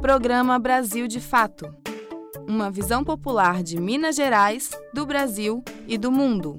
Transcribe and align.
Programa 0.00 0.58
Brasil 0.58 1.06
de 1.06 1.20
Fato. 1.20 1.76
Uma 2.48 2.70
visão 2.70 3.04
popular 3.04 3.62
de 3.62 3.78
Minas 3.78 4.16
Gerais, 4.16 4.70
do 4.94 5.04
Brasil 5.04 5.62
e 5.86 5.98
do 5.98 6.10
mundo. 6.10 6.58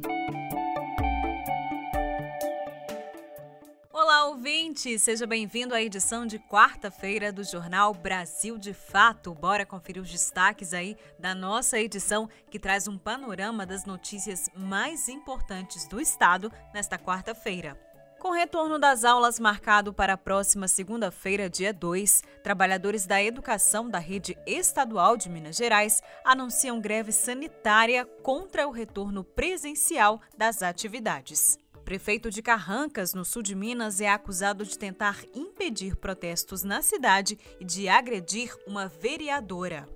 Olá, 3.91 4.27
ouvinte! 4.27 4.99
Seja 4.99 5.25
bem-vindo 5.25 5.73
à 5.73 5.81
edição 5.81 6.27
de 6.27 6.37
quarta-feira 6.37 7.31
do 7.31 7.43
Jornal 7.43 7.95
Brasil 7.95 8.59
de 8.59 8.75
Fato. 8.75 9.33
Bora 9.33 9.65
conferir 9.65 10.03
os 10.03 10.11
destaques 10.11 10.71
aí 10.71 10.95
da 11.17 11.33
nossa 11.33 11.79
edição, 11.79 12.29
que 12.51 12.59
traz 12.59 12.87
um 12.87 12.95
panorama 12.95 13.65
das 13.65 13.85
notícias 13.85 14.51
mais 14.55 15.09
importantes 15.09 15.87
do 15.87 15.99
estado 15.99 16.51
nesta 16.75 16.95
quarta-feira. 16.95 17.75
Com 18.21 18.29
retorno 18.29 18.77
das 18.77 19.03
aulas 19.03 19.39
marcado 19.39 19.91
para 19.91 20.13
a 20.13 20.17
próxima 20.17 20.67
segunda-feira, 20.67 21.49
dia 21.49 21.73
2, 21.73 22.21
trabalhadores 22.43 23.07
da 23.07 23.21
educação 23.21 23.89
da 23.89 23.97
rede 23.97 24.37
estadual 24.45 25.17
de 25.17 25.27
Minas 25.27 25.55
Gerais 25.55 26.03
anunciam 26.23 26.79
greve 26.79 27.11
sanitária 27.11 28.05
contra 28.21 28.67
o 28.67 28.71
retorno 28.71 29.23
presencial 29.23 30.21
das 30.37 30.61
atividades. 30.61 31.57
Prefeito 31.83 32.29
de 32.29 32.43
Carrancas, 32.43 33.15
no 33.15 33.25
sul 33.25 33.41
de 33.41 33.55
Minas, 33.55 33.99
é 33.99 34.07
acusado 34.07 34.63
de 34.63 34.77
tentar 34.77 35.25
impedir 35.33 35.95
protestos 35.95 36.61
na 36.61 36.83
cidade 36.83 37.39
e 37.59 37.65
de 37.65 37.89
agredir 37.89 38.55
uma 38.67 38.87
vereadora. 38.87 39.89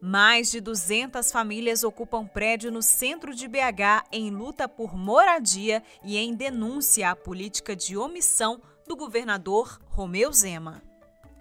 Mais 0.00 0.50
de 0.50 0.60
200 0.62 1.30
famílias 1.30 1.84
ocupam 1.84 2.26
prédio 2.26 2.72
no 2.72 2.80
centro 2.80 3.34
de 3.34 3.46
BH 3.46 4.06
em 4.10 4.30
luta 4.30 4.66
por 4.66 4.96
moradia 4.96 5.82
e 6.02 6.16
em 6.16 6.34
denúncia 6.34 7.10
à 7.10 7.16
política 7.16 7.76
de 7.76 7.98
omissão 7.98 8.62
do 8.88 8.96
governador 8.96 9.78
Romeu 9.84 10.32
Zema. 10.32 10.82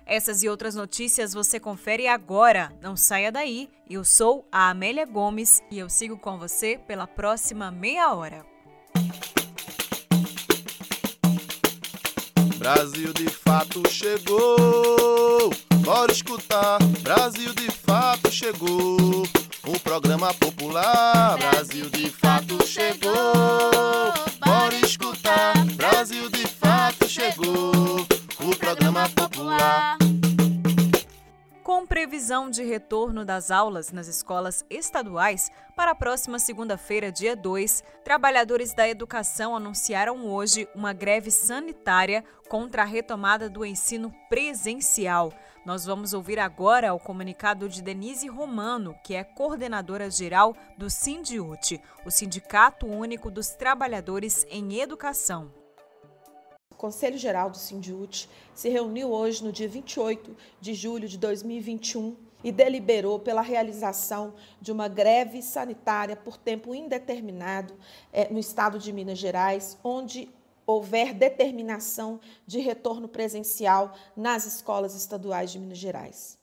Essas 0.06 0.44
e 0.44 0.50
outras 0.50 0.76
notícias 0.76 1.34
você 1.34 1.60
confere 1.60 2.08
agora. 2.08 2.74
Não 2.82 2.98
saia 2.98 3.32
daí. 3.32 3.70
Eu 3.90 4.04
sou 4.04 4.46
a 4.52 4.70
Amélia 4.70 5.06
Gomes 5.06 5.62
e 5.72 5.80
eu 5.80 5.88
sigo 5.88 6.18
com 6.18 6.38
você 6.38 6.80
pela 6.86 7.08
próxima 7.08 7.72
meia 7.72 8.12
hora. 8.14 8.46
Brasil 12.58 13.14
de 13.14 13.30
fato 13.30 13.88
chegou. 13.88 15.50
Bora 15.82 16.12
escutar, 16.12 16.78
Brasil 17.02 17.54
de 17.54 17.72
fato 17.72 18.32
chegou. 18.32 19.24
O 19.66 19.80
programa 19.80 20.34
popular, 20.34 21.38
Brasil 21.38 21.90
de 21.90 22.10
fato 22.10 22.66
chegou. 22.66 23.14
Bora 24.46 24.76
escutar, 24.84 25.54
Brasil 25.76 26.30
de 26.30 26.48
fato 26.48 27.08
chegou. 27.08 28.06
O 28.40 28.56
programa 28.58 29.10
popular. 29.10 29.98
Com 31.64 31.86
previsão 31.86 32.50
de 32.50 32.64
retorno 32.64 33.24
das 33.24 33.52
aulas 33.52 33.92
nas 33.92 34.08
escolas 34.08 34.66
estaduais 34.72 35.52
para 35.76 35.92
a 35.92 35.96
próxima 35.96 36.40
segunda-feira, 36.40 37.12
dia 37.12 37.36
2, 37.36 37.84
trabalhadores 38.04 38.74
da 38.74 38.90
educação 38.90 39.56
anunciaram 39.56 40.26
hoje 40.26 40.68
uma 40.74 40.94
greve 40.94 41.30
sanitária 41.30 42.24
contra 42.50 42.82
a 42.82 42.86
retomada 42.86 43.48
do 43.48 43.64
ensino 43.64 44.12
presencial. 44.28 45.32
Nós 45.66 45.86
vamos 45.86 46.14
ouvir 46.14 46.40
agora 46.40 46.94
o 46.94 47.00
comunicado 47.00 47.68
de 47.68 47.82
Denise 47.82 48.28
Romano, 48.28 48.96
que 49.04 49.14
é 49.14 49.24
coordenadora 49.24 50.10
geral 50.10 50.56
do 50.78 50.90
Sindiute, 50.90 51.82
o 52.06 52.10
Sindicato 52.10 52.88
Único 52.88 53.30
dos 53.30 53.50
Trabalhadores 53.50 54.48
em 54.50 54.80
Educação. 54.80 55.52
Conselho 56.78 57.18
Geral 57.18 57.50
do 57.50 57.58
Sindiute 57.58 58.30
se 58.56 58.70
reuniu 58.70 59.12
hoje, 59.12 59.44
no 59.44 59.52
dia 59.52 59.68
28 59.68 60.36
de 60.62 60.74
julho 60.74 61.10
de 61.10 61.18
2021, 61.18 62.16
e 62.42 62.54
deliberou 62.54 63.20
pela 63.20 63.42
realização 63.42 64.34
de 64.62 64.72
uma 64.72 64.88
greve 64.88 65.42
sanitária 65.42 66.16
por 66.16 66.38
tempo 66.38 66.74
indeterminado 66.74 67.74
eh, 68.14 68.30
no 68.32 68.40
estado 68.40 68.80
de 68.80 68.94
Minas 68.94 69.18
Gerais, 69.18 69.78
onde 69.84 70.30
houver 70.70 71.16
determinação 71.16 72.20
de 72.46 72.60
retorno 72.60 73.08
presencial 73.08 73.96
nas 74.16 74.46
escolas 74.46 74.94
estaduais 74.94 75.52
de 75.52 75.58
Minas 75.58 75.80
Gerais. 75.80 76.38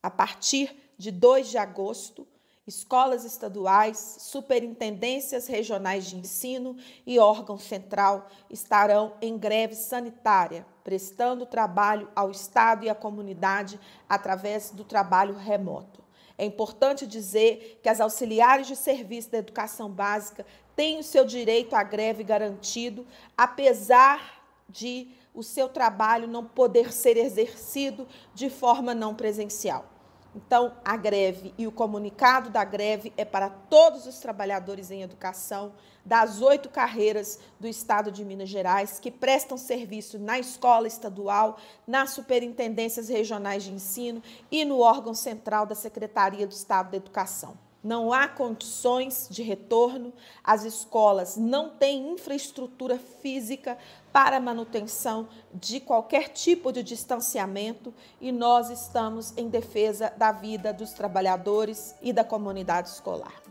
A 0.00 0.08
partir 0.08 0.92
de 0.96 1.10
2 1.10 1.48
de 1.48 1.58
agosto, 1.58 2.24
escolas 2.68 3.24
estaduais, 3.24 4.18
superintendências 4.20 5.48
regionais 5.48 6.06
de 6.06 6.16
ensino 6.16 6.76
e 7.04 7.18
órgão 7.18 7.58
central 7.58 8.28
estarão 8.48 9.14
em 9.20 9.36
greve 9.36 9.74
sanitária, 9.74 10.64
prestando 10.84 11.44
trabalho 11.44 12.08
ao 12.14 12.30
Estado 12.30 12.84
e 12.84 12.88
à 12.88 12.94
comunidade 12.94 13.80
através 14.08 14.70
do 14.70 14.84
trabalho 14.84 15.34
remoto. 15.34 16.07
É 16.38 16.44
importante 16.44 17.04
dizer 17.04 17.80
que 17.82 17.88
as 17.88 18.00
auxiliares 18.00 18.68
de 18.68 18.76
serviço 18.76 19.30
da 19.30 19.38
educação 19.38 19.90
básica 19.90 20.46
têm 20.76 21.00
o 21.00 21.02
seu 21.02 21.24
direito 21.24 21.74
à 21.74 21.82
greve 21.82 22.22
garantido, 22.22 23.04
apesar 23.36 24.40
de 24.68 25.08
o 25.34 25.42
seu 25.42 25.68
trabalho 25.68 26.28
não 26.28 26.44
poder 26.44 26.92
ser 26.92 27.16
exercido 27.16 28.06
de 28.32 28.48
forma 28.48 28.94
não 28.94 29.14
presencial. 29.14 29.97
Então, 30.38 30.72
a 30.84 30.96
greve 30.96 31.52
e 31.58 31.66
o 31.66 31.72
comunicado 31.72 32.48
da 32.48 32.62
greve 32.62 33.12
é 33.16 33.24
para 33.24 33.50
todos 33.50 34.06
os 34.06 34.20
trabalhadores 34.20 34.88
em 34.88 35.02
educação 35.02 35.72
das 36.04 36.40
oito 36.40 36.68
carreiras 36.68 37.40
do 37.58 37.66
Estado 37.66 38.12
de 38.12 38.24
Minas 38.24 38.48
Gerais 38.48 39.00
que 39.00 39.10
prestam 39.10 39.58
serviço 39.58 40.16
na 40.16 40.38
escola 40.38 40.86
estadual, 40.86 41.58
nas 41.84 42.10
superintendências 42.10 43.08
regionais 43.08 43.64
de 43.64 43.72
ensino 43.72 44.22
e 44.48 44.64
no 44.64 44.78
órgão 44.78 45.12
central 45.12 45.66
da 45.66 45.74
Secretaria 45.74 46.46
do 46.46 46.52
Estado 46.52 46.92
da 46.92 46.98
Educação. 46.98 47.58
Não 47.82 48.12
há 48.12 48.28
condições 48.28 49.26
de 49.28 49.42
retorno, 49.42 50.12
as 50.44 50.64
escolas 50.64 51.36
não 51.36 51.70
têm 51.70 52.12
infraestrutura 52.12 52.96
física 52.96 53.76
para 54.12 54.40
manutenção 54.40 55.28
de 55.52 55.80
qualquer 55.80 56.28
tipo 56.28 56.72
de 56.72 56.82
distanciamento 56.82 57.92
e 58.20 58.32
nós 58.32 58.70
estamos 58.70 59.32
em 59.36 59.48
defesa 59.48 60.12
da 60.16 60.32
vida 60.32 60.72
dos 60.72 60.92
trabalhadores 60.92 61.94
e 62.02 62.12
da 62.12 62.24
comunidade 62.24 62.88
escolar. 62.88 63.48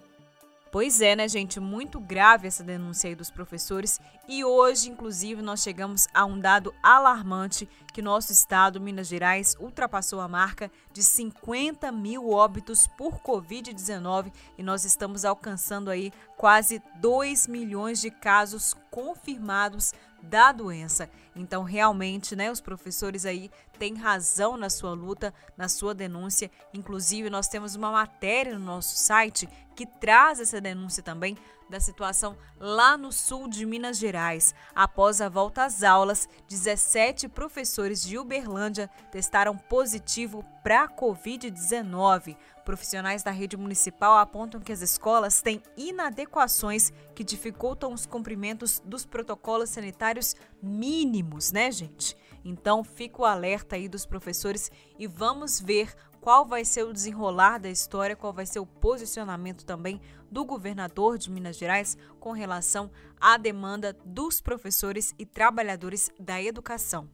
Pois 0.71 0.99
é, 1.01 1.15
né, 1.15 1.27
gente? 1.27 1.59
Muito 1.59 1.99
grave 1.99 2.47
essa 2.47 2.63
denúncia 2.63 3.07
aí 3.07 3.15
dos 3.15 3.31
professores. 3.31 3.99
E 4.27 4.43
hoje, 4.43 4.89
inclusive, 4.89 5.41
nós 5.41 5.61
chegamos 5.63 6.07
a 6.13 6.25
um 6.25 6.37
dado 6.37 6.73
alarmante 6.83 7.67
que 7.93 8.01
nosso 8.01 8.31
estado, 8.31 8.79
Minas 8.79 9.07
Gerais, 9.07 9.55
ultrapassou 9.59 10.19
a 10.19 10.27
marca 10.27 10.69
de 10.91 11.01
50 11.01 11.91
mil 11.91 12.29
óbitos 12.29 12.85
por 12.85 13.19
Covid-19 13.21 14.31
e 14.57 14.63
nós 14.63 14.83
estamos 14.83 15.23
alcançando 15.23 15.89
aí 15.89 16.11
quase 16.35 16.81
2 16.97 17.47
milhões 17.47 18.01
de 18.01 18.11
casos 18.11 18.75
confirmados 18.91 19.93
da 20.21 20.51
doença. 20.51 21.09
Então, 21.35 21.63
realmente, 21.63 22.35
né, 22.35 22.51
os 22.51 22.59
professores 22.59 23.25
aí 23.25 23.51
têm 23.77 23.95
razão 23.95 24.57
na 24.57 24.69
sua 24.69 24.93
luta, 24.93 25.33
na 25.55 25.69
sua 25.69 25.93
denúncia. 25.93 26.49
Inclusive, 26.73 27.29
nós 27.29 27.47
temos 27.47 27.75
uma 27.75 27.91
matéria 27.91 28.57
no 28.57 28.65
nosso 28.65 28.97
site 28.97 29.47
que 29.75 29.85
traz 29.85 30.39
essa 30.39 30.59
denúncia 30.59 31.03
também 31.03 31.37
da 31.69 31.79
situação 31.79 32.37
lá 32.59 32.97
no 32.97 33.11
sul 33.11 33.47
de 33.47 33.65
Minas 33.65 33.97
Gerais. 33.97 34.53
Após 34.73 35.21
a 35.21 35.29
volta 35.29 35.65
às 35.65 35.83
aulas, 35.83 36.27
17 36.47 37.27
professores 37.27 38.01
de 38.01 38.17
Uberlândia 38.17 38.89
testaram 39.11 39.57
positivo 39.57 40.43
para 40.63 40.83
a 40.83 40.89
Covid-19. 40.89 42.35
Profissionais 42.65 43.23
da 43.23 43.31
rede 43.31 43.55
municipal 43.55 44.17
apontam 44.17 44.59
que 44.59 44.73
as 44.73 44.81
escolas 44.81 45.41
têm 45.41 45.63
inadequações 45.77 46.91
que 47.15 47.23
dificultam 47.23 47.93
os 47.93 48.05
cumprimentos 48.05 48.81
dos 48.83 49.05
protocolos 49.05 49.69
sanitários 49.69 50.35
mínimos, 50.61 51.51
né, 51.51 51.71
gente? 51.71 52.17
Então, 52.43 52.83
fica 52.83 53.21
o 53.21 53.25
alerta 53.25 53.75
aí 53.75 53.87
dos 53.87 54.05
professores 54.05 54.71
e 54.97 55.07
vamos 55.07 55.59
ver 55.59 55.93
qual 56.27 56.45
vai 56.45 56.65
ser 56.65 56.83
o 56.83 56.91
desenrolar 56.91 57.57
da 57.57 57.69
história, 57.69 58.13
qual 58.13 58.33
vai 58.33 58.45
ser 58.45 58.59
o 58.59 58.65
posicionamento 58.65 59.63
também 59.63 60.01
do 60.29 60.43
governador 60.43 61.17
de 61.17 61.31
Minas 61.31 61.57
Gerais 61.57 61.97
com 62.19 62.33
relação 62.33 62.91
à 63.17 63.37
demanda 63.37 63.95
dos 64.03 64.41
professores 64.41 65.15
e 65.17 65.25
trabalhadores 65.25 66.11
da 66.19 66.43
educação. 66.43 67.07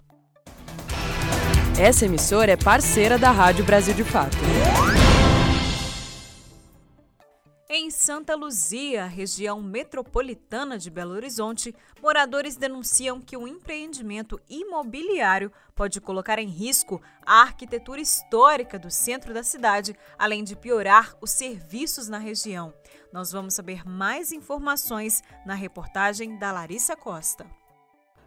Essa 1.79 2.07
emissora 2.07 2.53
é 2.53 2.57
parceira 2.57 3.19
da 3.19 3.29
Rádio 3.29 3.63
Brasil 3.63 3.93
de 3.93 4.03
Fato. 4.03 4.35
Em 7.75 7.89
Santa 7.89 8.35
Luzia, 8.35 9.07
região 9.07 9.59
metropolitana 9.59 10.77
de 10.77 10.91
Belo 10.91 11.15
Horizonte, 11.15 11.73
moradores 12.03 12.55
denunciam 12.55 13.19
que 13.19 13.35
o 13.35 13.47
empreendimento 13.47 14.39
imobiliário 14.47 15.51
pode 15.73 15.99
colocar 15.99 16.37
em 16.37 16.47
risco 16.47 17.01
a 17.25 17.41
arquitetura 17.41 17.99
histórica 17.99 18.77
do 18.77 18.91
centro 18.91 19.33
da 19.33 19.41
cidade, 19.41 19.95
além 20.19 20.43
de 20.43 20.55
piorar 20.55 21.17
os 21.19 21.31
serviços 21.31 22.07
na 22.07 22.19
região. 22.19 22.71
Nós 23.11 23.31
vamos 23.31 23.55
saber 23.55 23.83
mais 23.89 24.31
informações 24.31 25.23
na 25.43 25.55
reportagem 25.55 26.37
da 26.37 26.51
Larissa 26.51 26.95
Costa. 26.95 27.62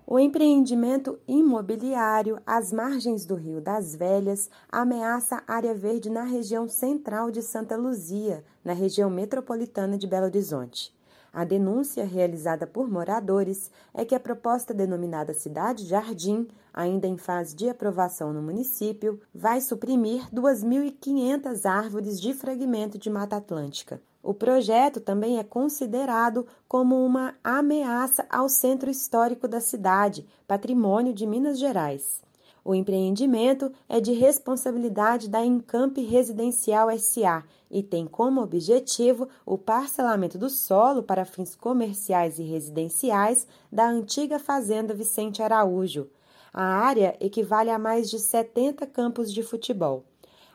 O 0.08 0.20
empreendimento 0.20 1.18
imobiliário 1.26 2.40
às 2.46 2.72
margens 2.72 3.26
do 3.26 3.34
Rio 3.34 3.60
das 3.60 3.96
Velhas 3.96 4.48
ameaça 4.68 5.42
área 5.48 5.74
verde 5.74 6.08
na 6.08 6.22
região 6.22 6.68
central 6.68 7.28
de 7.28 7.42
Santa 7.42 7.76
Luzia, 7.76 8.44
na 8.64 8.72
região 8.72 9.10
metropolitana 9.10 9.98
de 9.98 10.06
Belo 10.06 10.26
Horizonte. 10.26 10.94
A 11.32 11.42
denúncia 11.42 12.04
realizada 12.04 12.68
por 12.68 12.88
moradores 12.88 13.68
é 13.92 14.04
que 14.04 14.14
a 14.14 14.20
proposta 14.20 14.72
denominada 14.72 15.34
Cidade 15.34 15.84
Jardim, 15.84 16.46
ainda 16.72 17.08
em 17.08 17.16
fase 17.16 17.56
de 17.56 17.68
aprovação 17.68 18.32
no 18.32 18.40
município, 18.40 19.20
vai 19.34 19.60
suprimir 19.60 20.32
2.500 20.32 21.68
árvores 21.68 22.20
de 22.20 22.32
fragmento 22.32 22.96
de 22.96 23.10
Mata 23.10 23.34
Atlântica. 23.34 24.00
O 24.26 24.34
projeto 24.34 25.00
também 25.00 25.38
é 25.38 25.44
considerado 25.44 26.44
como 26.66 27.06
uma 27.06 27.36
ameaça 27.44 28.26
ao 28.28 28.48
centro 28.48 28.90
histórico 28.90 29.46
da 29.46 29.60
cidade, 29.60 30.26
patrimônio 30.48 31.14
de 31.14 31.24
Minas 31.24 31.60
Gerais. 31.60 32.24
O 32.64 32.74
empreendimento 32.74 33.70
é 33.88 34.00
de 34.00 34.12
responsabilidade 34.12 35.28
da 35.28 35.46
Encamp 35.46 35.96
Residencial 35.98 36.88
SA 36.98 37.44
e 37.70 37.84
tem 37.84 38.04
como 38.04 38.42
objetivo 38.42 39.28
o 39.46 39.56
parcelamento 39.56 40.36
do 40.36 40.50
solo 40.50 41.04
para 41.04 41.24
fins 41.24 41.54
comerciais 41.54 42.40
e 42.40 42.42
residenciais 42.42 43.46
da 43.70 43.88
antiga 43.88 44.40
Fazenda 44.40 44.92
Vicente 44.92 45.40
Araújo. 45.40 46.08
A 46.52 46.64
área 46.64 47.16
equivale 47.20 47.70
a 47.70 47.78
mais 47.78 48.10
de 48.10 48.18
70 48.18 48.88
campos 48.88 49.32
de 49.32 49.44
futebol. 49.44 50.04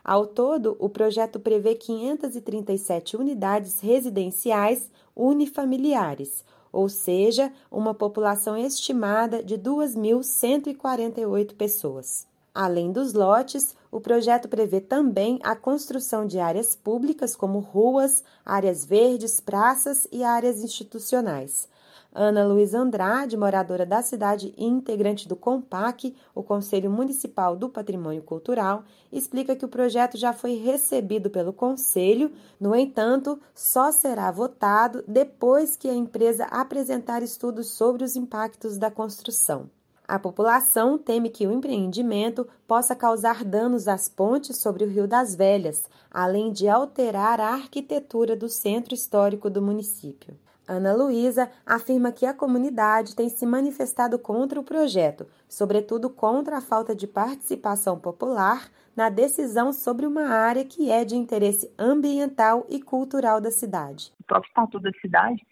Ao 0.04 0.26
todo, 0.26 0.76
o 0.80 0.88
projeto 0.88 1.38
prevê 1.38 1.76
537 1.76 3.16
unidades 3.16 3.80
residenciais 3.80 4.90
unifamiliares, 5.14 6.44
ou 6.72 6.88
seja, 6.88 7.52
uma 7.70 7.94
população 7.94 8.56
estimada 8.56 9.42
de 9.42 9.56
2.148 9.56 11.54
pessoas. 11.54 12.26
Além 12.54 12.92
dos 12.92 13.14
lotes, 13.14 13.74
o 13.90 13.98
projeto 14.00 14.48
prevê 14.48 14.80
também 14.80 15.38
a 15.42 15.56
construção 15.56 16.26
de 16.26 16.38
áreas 16.38 16.74
públicas 16.74 17.34
como 17.36 17.60
ruas, 17.60 18.22
áreas 18.44 18.84
verdes, 18.84 19.40
praças 19.40 20.06
e 20.10 20.22
áreas 20.22 20.62
institucionais. 20.62 21.68
Ana 22.14 22.44
Luiz 22.44 22.74
Andrade, 22.74 23.38
moradora 23.38 23.86
da 23.86 24.02
cidade 24.02 24.52
e 24.54 24.66
integrante 24.66 25.26
do 25.26 25.34
COMPAC, 25.34 26.14
o 26.34 26.42
Conselho 26.42 26.90
Municipal 26.90 27.56
do 27.56 27.70
Patrimônio 27.70 28.22
Cultural, 28.22 28.84
explica 29.10 29.56
que 29.56 29.64
o 29.64 29.68
projeto 29.68 30.18
já 30.18 30.34
foi 30.34 30.56
recebido 30.56 31.30
pelo 31.30 31.54
Conselho, 31.54 32.30
no 32.60 32.76
entanto, 32.76 33.40
só 33.54 33.90
será 33.90 34.30
votado 34.30 35.02
depois 35.08 35.74
que 35.74 35.88
a 35.88 35.94
empresa 35.94 36.44
apresentar 36.44 37.22
estudos 37.22 37.70
sobre 37.70 38.04
os 38.04 38.14
impactos 38.14 38.76
da 38.76 38.90
construção. 38.90 39.70
A 40.06 40.18
população 40.18 40.98
teme 40.98 41.30
que 41.30 41.46
o 41.46 41.52
empreendimento 41.52 42.46
possa 42.68 42.94
causar 42.94 43.42
danos 43.42 43.88
às 43.88 44.10
pontes 44.10 44.58
sobre 44.58 44.84
o 44.84 44.88
Rio 44.88 45.08
das 45.08 45.34
Velhas, 45.34 45.88
além 46.10 46.52
de 46.52 46.68
alterar 46.68 47.40
a 47.40 47.54
arquitetura 47.54 48.36
do 48.36 48.50
centro 48.50 48.92
histórico 48.92 49.48
do 49.48 49.62
município. 49.62 50.36
Ana 50.72 50.94
Luísa 50.94 51.50
afirma 51.66 52.10
que 52.10 52.24
a 52.24 52.34
comunidade 52.34 53.14
tem 53.14 53.28
se 53.28 53.44
manifestado 53.46 54.18
contra 54.18 54.58
o 54.58 54.64
projeto, 54.64 55.26
sobretudo 55.48 56.08
contra 56.08 56.58
a 56.58 56.60
falta 56.60 56.94
de 56.94 57.06
participação 57.06 57.98
popular 57.98 58.70
na 58.96 59.08
decisão 59.08 59.72
sobre 59.72 60.06
uma 60.06 60.28
área 60.28 60.64
que 60.64 60.90
é 60.90 61.04
de 61.04 61.14
interesse 61.16 61.72
ambiental 61.78 62.66
e 62.68 62.80
cultural 62.80 63.40
da 63.40 63.50
cidade. 63.50 64.12
O 64.20 64.24
próprio 64.24 64.48
Estatuto 64.48 64.80
da 64.80 64.92
Cidade, 65.00 65.42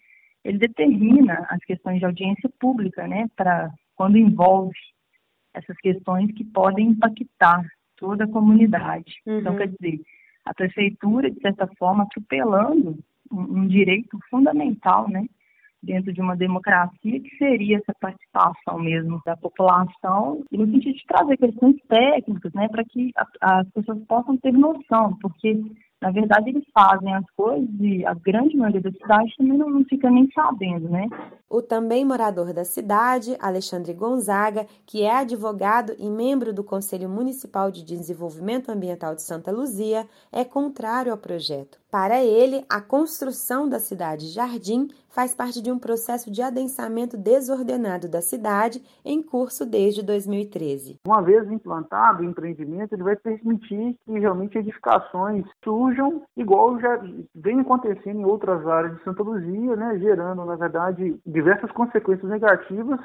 ele 0.43 0.57
determina 0.57 1.45
as 1.49 1.59
questões 1.65 1.99
de 1.99 2.05
audiência 2.05 2.49
pública, 2.59 3.07
né, 3.07 3.27
para 3.35 3.71
quando 3.95 4.17
envolve 4.17 4.77
essas 5.53 5.77
questões 5.77 6.31
que 6.33 6.43
podem 6.43 6.89
impactar 6.89 7.63
toda 7.95 8.23
a 8.23 8.27
comunidade. 8.27 9.15
Então, 9.21 9.33
uhum. 9.33 9.39
Então, 9.41 9.55
quer 9.57 9.67
dizer, 9.67 10.01
a 10.45 10.53
prefeitura, 10.53 11.29
de 11.29 11.39
certa 11.39 11.67
forma, 11.77 12.03
atropelando 12.03 12.97
um, 13.31 13.67
direito 13.67 14.17
fundamental, 14.29 15.09
né, 15.09 15.25
dentro 15.81 16.13
de 16.13 16.21
uma 16.21 16.35
democracia, 16.35 17.19
que 17.19 17.37
seria 17.37 17.77
essa 17.77 17.93
participação 17.99 18.79
mesmo 18.79 19.21
da 19.25 19.35
população, 19.35 20.43
no 20.51 20.65
sentido 20.65 20.95
de 20.95 21.05
trazer 21.07 21.37
questões 21.37 21.75
técnicas, 21.87 22.53
né, 22.53 22.67
para 22.67 22.83
que 22.85 23.11
a, 23.15 23.59
as 23.59 23.69
pessoas 23.71 23.99
possam 24.05 24.37
ter 24.37 24.51
noção, 24.51 25.17
porque 25.21 25.59
na 26.01 26.09
verdade, 26.09 26.49
eles 26.49 26.63
fazem 26.73 27.13
as 27.13 27.25
coisas 27.37 27.69
e 27.79 28.03
a 28.05 28.15
grande 28.15 28.57
maioria 28.57 28.81
da 28.81 28.91
cidade 28.91 29.35
também 29.37 29.55
não, 29.55 29.69
não, 29.69 29.85
fica 29.85 30.09
nem 30.09 30.27
sabendo, 30.31 30.89
né? 30.89 31.07
O 31.47 31.61
também 31.61 32.03
morador 32.03 32.53
da 32.53 32.65
cidade, 32.65 33.37
Alexandre 33.39 33.93
Gonzaga, 33.93 34.65
que 34.85 35.03
é 35.03 35.15
advogado 35.15 35.93
e 35.99 36.09
membro 36.09 36.51
do 36.51 36.63
Conselho 36.63 37.07
Municipal 37.07 37.69
de 37.69 37.83
Desenvolvimento 37.83 38.71
Ambiental 38.71 39.13
de 39.13 39.21
Santa 39.21 39.51
Luzia, 39.51 40.07
é 40.31 40.43
contrário 40.43 41.11
ao 41.11 41.17
projeto. 41.17 41.79
Para 41.91 42.23
ele, 42.23 42.63
a 42.69 42.79
construção 42.79 43.67
da 43.67 43.77
cidade 43.77 44.29
Jardim 44.29 44.87
faz 45.09 45.35
parte 45.35 45.61
de 45.61 45.69
um 45.69 45.77
processo 45.77 46.31
de 46.31 46.41
adensamento 46.41 47.17
desordenado 47.17 48.07
da 48.07 48.21
cidade 48.21 48.81
em 49.03 49.21
curso 49.21 49.65
desde 49.65 50.01
2013. 50.01 50.99
Uma 51.05 51.21
vez 51.21 51.51
implantado 51.51 52.23
o 52.23 52.25
empreendimento, 52.25 52.93
ele 52.93 53.03
vai 53.03 53.17
permitir 53.17 53.97
que 54.05 54.19
realmente 54.19 54.57
edificações 54.57 55.45
surjam, 55.61 55.90
igual 56.35 56.79
já 56.79 57.01
vem 57.35 57.59
acontecendo 57.59 58.19
em 58.19 58.25
outras 58.25 58.65
áreas 58.67 58.95
de 58.97 59.03
Santa 59.03 59.23
Luzia, 59.23 59.75
né, 59.75 59.97
gerando, 59.99 60.45
na 60.45 60.55
verdade, 60.55 61.19
diversas 61.25 61.71
consequências 61.71 62.29
negativas 62.29 62.99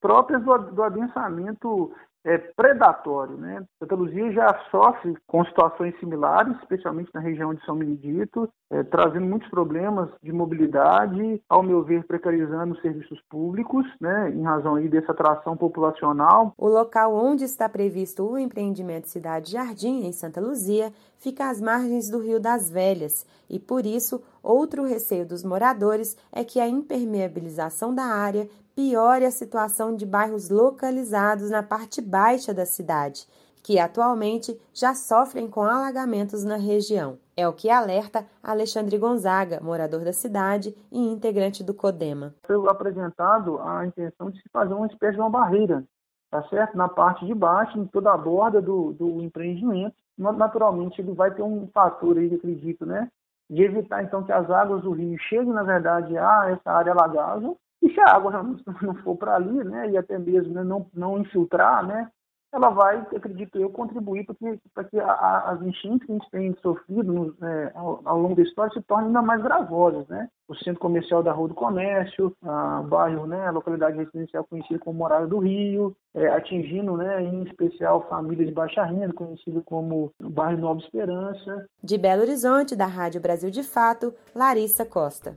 próprias 0.00 0.42
do, 0.44 0.58
do 0.58 0.82
adensamento 0.82 1.92
é, 2.24 2.38
predatório. 2.38 3.36
Né? 3.36 3.64
Santa 3.78 3.94
Luzia 3.94 4.30
já 4.32 4.48
sofre 4.70 5.16
com 5.26 5.44
situações 5.44 5.98
similares, 5.98 6.56
especialmente 6.58 7.10
na 7.14 7.20
região 7.20 7.54
de 7.54 7.64
São 7.64 7.76
Benedito, 7.76 8.48
é, 8.70 8.82
trazendo 8.82 9.26
muitos 9.26 9.48
problemas 9.48 10.10
de 10.22 10.32
mobilidade, 10.32 11.40
ao 11.48 11.62
meu 11.62 11.82
ver, 11.82 12.04
precarizando 12.04 12.74
os 12.74 12.80
serviços 12.80 13.20
públicos, 13.30 13.86
né, 14.00 14.30
em 14.30 14.42
razão 14.42 14.74
aí 14.74 14.88
dessa 14.88 15.12
atração 15.12 15.56
populacional. 15.56 16.52
O 16.58 16.68
local 16.68 17.14
onde 17.14 17.44
está 17.44 17.68
previsto 17.68 18.24
o 18.24 18.38
empreendimento 18.38 19.08
Cidade 19.08 19.52
Jardim, 19.52 20.06
em 20.06 20.12
Santa 20.12 20.40
Luzia, 20.40 20.92
fica 21.18 21.50
às 21.50 21.60
margens 21.60 22.08
do 22.08 22.18
Rio 22.18 22.40
das 22.40 22.70
Velhas 22.70 23.26
e, 23.48 23.58
por 23.58 23.84
isso, 23.84 24.22
outro 24.42 24.84
receio 24.84 25.26
dos 25.26 25.42
moradores 25.42 26.16
é 26.32 26.44
que 26.44 26.60
a 26.60 26.68
impermeabilização 26.68 27.94
da 27.94 28.04
área 28.04 28.48
piore 28.74 29.24
a 29.24 29.30
situação 29.30 29.94
de 29.96 30.06
bairros 30.06 30.50
localizados 30.50 31.50
na 31.50 31.62
parte 31.62 32.00
baixa 32.00 32.54
da 32.54 32.64
cidade, 32.64 33.26
que 33.62 33.78
atualmente 33.78 34.58
já 34.72 34.94
sofrem 34.94 35.48
com 35.48 35.62
alagamentos 35.62 36.44
na 36.44 36.56
região. 36.56 37.18
É 37.36 37.46
o 37.46 37.52
que 37.52 37.70
alerta 37.70 38.26
Alexandre 38.42 38.96
Gonzaga, 38.98 39.60
morador 39.60 40.04
da 40.04 40.12
cidade 40.12 40.74
e 40.90 40.98
integrante 40.98 41.62
do 41.62 41.74
CODEMA. 41.74 42.34
Foi 42.46 42.56
apresentado 42.68 43.58
a 43.60 43.86
intenção 43.86 44.30
de 44.30 44.40
se 44.40 44.48
fazer 44.52 44.74
uma 44.74 44.86
espécie 44.86 45.14
de 45.14 45.20
uma 45.20 45.30
barreira, 45.30 45.84
tá 46.30 46.42
certo? 46.44 46.76
Na 46.76 46.88
parte 46.88 47.24
de 47.26 47.34
baixo, 47.34 47.78
em 47.78 47.86
toda 47.86 48.12
a 48.12 48.16
borda 48.16 48.60
do, 48.60 48.92
do 48.92 49.22
empreendimento. 49.22 49.94
Naturalmente, 50.16 51.00
ele 51.00 51.12
vai 51.12 51.30
ter 51.32 51.42
um 51.42 51.68
fator 51.68 52.18
aí, 52.18 52.34
acredito, 52.34 52.84
né? 52.84 53.08
De 53.48 53.62
evitar, 53.62 54.02
então, 54.02 54.24
que 54.24 54.32
as 54.32 54.50
águas 54.50 54.82
do 54.82 54.90
rio 54.90 55.18
cheguem, 55.18 55.52
na 55.52 55.62
verdade, 55.62 56.16
a 56.18 56.50
essa 56.50 56.70
área 56.70 56.92
alagável 56.92 57.56
e 57.82 57.90
se 57.90 58.00
a 58.00 58.14
água 58.14 58.42
não 58.82 58.94
for 58.96 59.16
para 59.16 59.36
ali, 59.36 59.64
né, 59.64 59.90
e 59.90 59.96
até 59.96 60.18
mesmo 60.18 60.52
né, 60.52 60.64
não, 60.64 60.86
não 60.92 61.18
infiltrar, 61.18 61.86
né, 61.86 62.10
ela 62.52 62.70
vai, 62.70 62.98
acredito 63.14 63.58
eu, 63.58 63.68
contribuir 63.70 64.24
para 64.24 64.34
que, 64.34 64.60
para 64.74 64.84
que 64.84 64.98
a, 64.98 65.10
a, 65.10 65.50
as 65.52 65.62
enchentes 65.62 66.06
que 66.06 66.12
a 66.12 66.14
gente 66.14 66.30
tem 66.30 66.56
sofrido 66.62 67.36
é, 67.42 67.72
ao, 67.74 68.00
ao, 68.04 68.18
longo 68.18 68.34
da 68.34 68.42
história 68.42 68.72
se 68.72 68.80
tornem 68.82 69.08
ainda 69.08 69.20
mais 69.20 69.42
gravosas, 69.42 70.08
né? 70.08 70.28
O 70.48 70.54
centro 70.56 70.80
comercial 70.80 71.22
da 71.22 71.30
Rua 71.30 71.48
do 71.48 71.54
Comércio, 71.54 72.34
o 72.42 72.82
bairro, 72.84 73.26
né, 73.26 73.48
a 73.48 73.50
localidade 73.50 73.98
residencial 73.98 74.44
conhecida 74.44 74.78
como 74.78 74.98
Morada 74.98 75.26
do 75.26 75.38
Rio, 75.38 75.94
é, 76.14 76.28
atingindo, 76.28 76.96
né, 76.96 77.22
em 77.22 77.42
especial 77.42 78.08
famílias 78.08 78.48
de 78.48 78.54
baixa 78.54 78.82
renda, 78.82 79.12
conhecido 79.12 79.62
como 79.62 80.10
o 80.22 80.30
bairro 80.30 80.58
Nova 80.58 80.80
Esperança. 80.80 81.66
De 81.82 81.98
Belo 81.98 82.22
Horizonte, 82.22 82.74
da 82.74 82.86
Rádio 82.86 83.20
Brasil 83.20 83.50
de 83.50 83.62
Fato, 83.62 84.14
Larissa 84.34 84.86
Costa. 84.86 85.36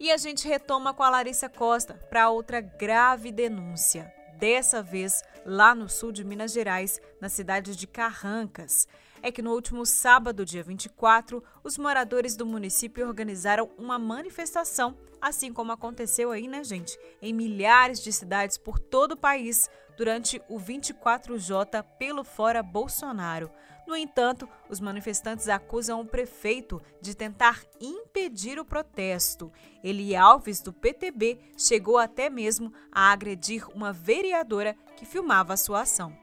E 0.00 0.10
a 0.10 0.16
gente 0.16 0.48
retoma 0.48 0.92
com 0.92 1.04
a 1.04 1.10
Larissa 1.10 1.48
Costa 1.48 1.94
para 2.10 2.28
outra 2.28 2.60
grave 2.60 3.30
denúncia. 3.30 4.12
Dessa 4.38 4.82
vez 4.82 5.22
lá 5.44 5.74
no 5.74 5.88
sul 5.88 6.10
de 6.12 6.24
Minas 6.24 6.52
Gerais, 6.52 7.00
na 7.20 7.28
cidade 7.28 7.76
de 7.76 7.86
Carrancas. 7.86 8.88
é 9.22 9.32
que 9.32 9.40
no 9.40 9.52
último 9.52 9.86
sábado, 9.86 10.44
dia 10.44 10.62
24, 10.62 11.42
os 11.62 11.78
moradores 11.78 12.36
do 12.36 12.44
município 12.44 13.06
organizaram 13.06 13.70
uma 13.78 13.98
manifestação, 13.98 14.98
assim 15.18 15.50
como 15.50 15.72
aconteceu 15.72 16.30
aí, 16.30 16.46
né, 16.46 16.62
gente, 16.62 16.98
em 17.22 17.32
milhares 17.32 18.02
de 18.02 18.12
cidades 18.12 18.58
por 18.58 18.78
todo 18.78 19.12
o 19.12 19.16
país 19.16 19.70
durante 19.96 20.42
o 20.46 20.58
24J 20.58 21.82
pelo 21.98 22.22
Fora 22.22 22.62
Bolsonaro. 22.62 23.50
No 23.86 23.94
entanto, 23.94 24.48
os 24.68 24.80
manifestantes 24.80 25.48
acusam 25.48 26.00
o 26.00 26.06
prefeito 26.06 26.80
de 27.00 27.14
tentar 27.14 27.62
impedir 27.80 28.58
o 28.58 28.64
protesto. 28.64 29.52
Eli 29.82 30.16
Alves, 30.16 30.62
do 30.62 30.72
PTB, 30.72 31.38
chegou 31.56 31.98
até 31.98 32.30
mesmo 32.30 32.72
a 32.90 33.12
agredir 33.12 33.68
uma 33.74 33.92
vereadora 33.92 34.74
que 34.96 35.04
filmava 35.04 35.52
a 35.52 35.58
sua 35.58 35.82
ação. 35.82 36.16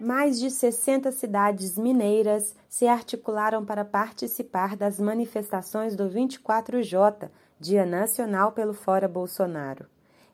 Mais 0.00 0.40
de 0.40 0.50
60 0.50 1.12
cidades 1.12 1.78
mineiras 1.78 2.56
se 2.68 2.88
articularam 2.88 3.64
para 3.64 3.84
participar 3.84 4.74
das 4.74 4.98
manifestações 4.98 5.94
do 5.94 6.08
24J, 6.08 7.30
Dia 7.60 7.86
Nacional 7.86 8.52
pelo 8.52 8.74
Fora 8.74 9.06
Bolsonaro. 9.06 9.86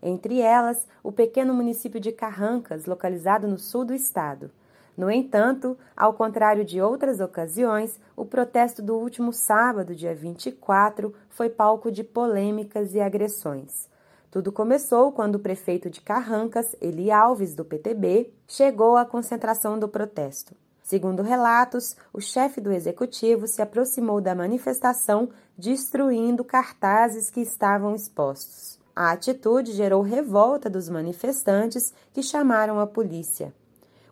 Entre 0.02 0.40
elas, 0.40 0.86
o 1.02 1.10
pequeno 1.10 1.52
município 1.52 2.00
de 2.00 2.12
Carrancas, 2.12 2.86
localizado 2.86 3.48
no 3.48 3.58
sul 3.58 3.84
do 3.84 3.92
estado. 3.92 4.50
No 4.98 5.08
entanto, 5.08 5.78
ao 5.96 6.12
contrário 6.12 6.64
de 6.64 6.82
outras 6.82 7.20
ocasiões, 7.20 8.00
o 8.16 8.24
protesto 8.24 8.82
do 8.82 8.96
último 8.96 9.32
sábado, 9.32 9.94
dia 9.94 10.12
24, 10.12 11.14
foi 11.28 11.48
palco 11.48 11.88
de 11.88 12.02
polêmicas 12.02 12.96
e 12.96 13.00
agressões. 13.00 13.88
Tudo 14.28 14.50
começou 14.50 15.12
quando 15.12 15.36
o 15.36 15.38
prefeito 15.38 15.88
de 15.88 16.00
Carrancas, 16.00 16.74
Eli 16.80 17.12
Alves, 17.12 17.54
do 17.54 17.64
PTB, 17.64 18.32
chegou 18.48 18.96
à 18.96 19.04
concentração 19.04 19.78
do 19.78 19.86
protesto. 19.86 20.52
Segundo 20.82 21.22
relatos, 21.22 21.94
o 22.12 22.20
chefe 22.20 22.60
do 22.60 22.72
executivo 22.72 23.46
se 23.46 23.62
aproximou 23.62 24.20
da 24.20 24.34
manifestação, 24.34 25.28
destruindo 25.56 26.42
cartazes 26.42 27.30
que 27.30 27.40
estavam 27.40 27.94
expostos. 27.94 28.80
A 28.96 29.12
atitude 29.12 29.70
gerou 29.74 30.02
revolta 30.02 30.68
dos 30.68 30.88
manifestantes, 30.88 31.94
que 32.12 32.20
chamaram 32.20 32.80
a 32.80 32.86
polícia. 32.86 33.54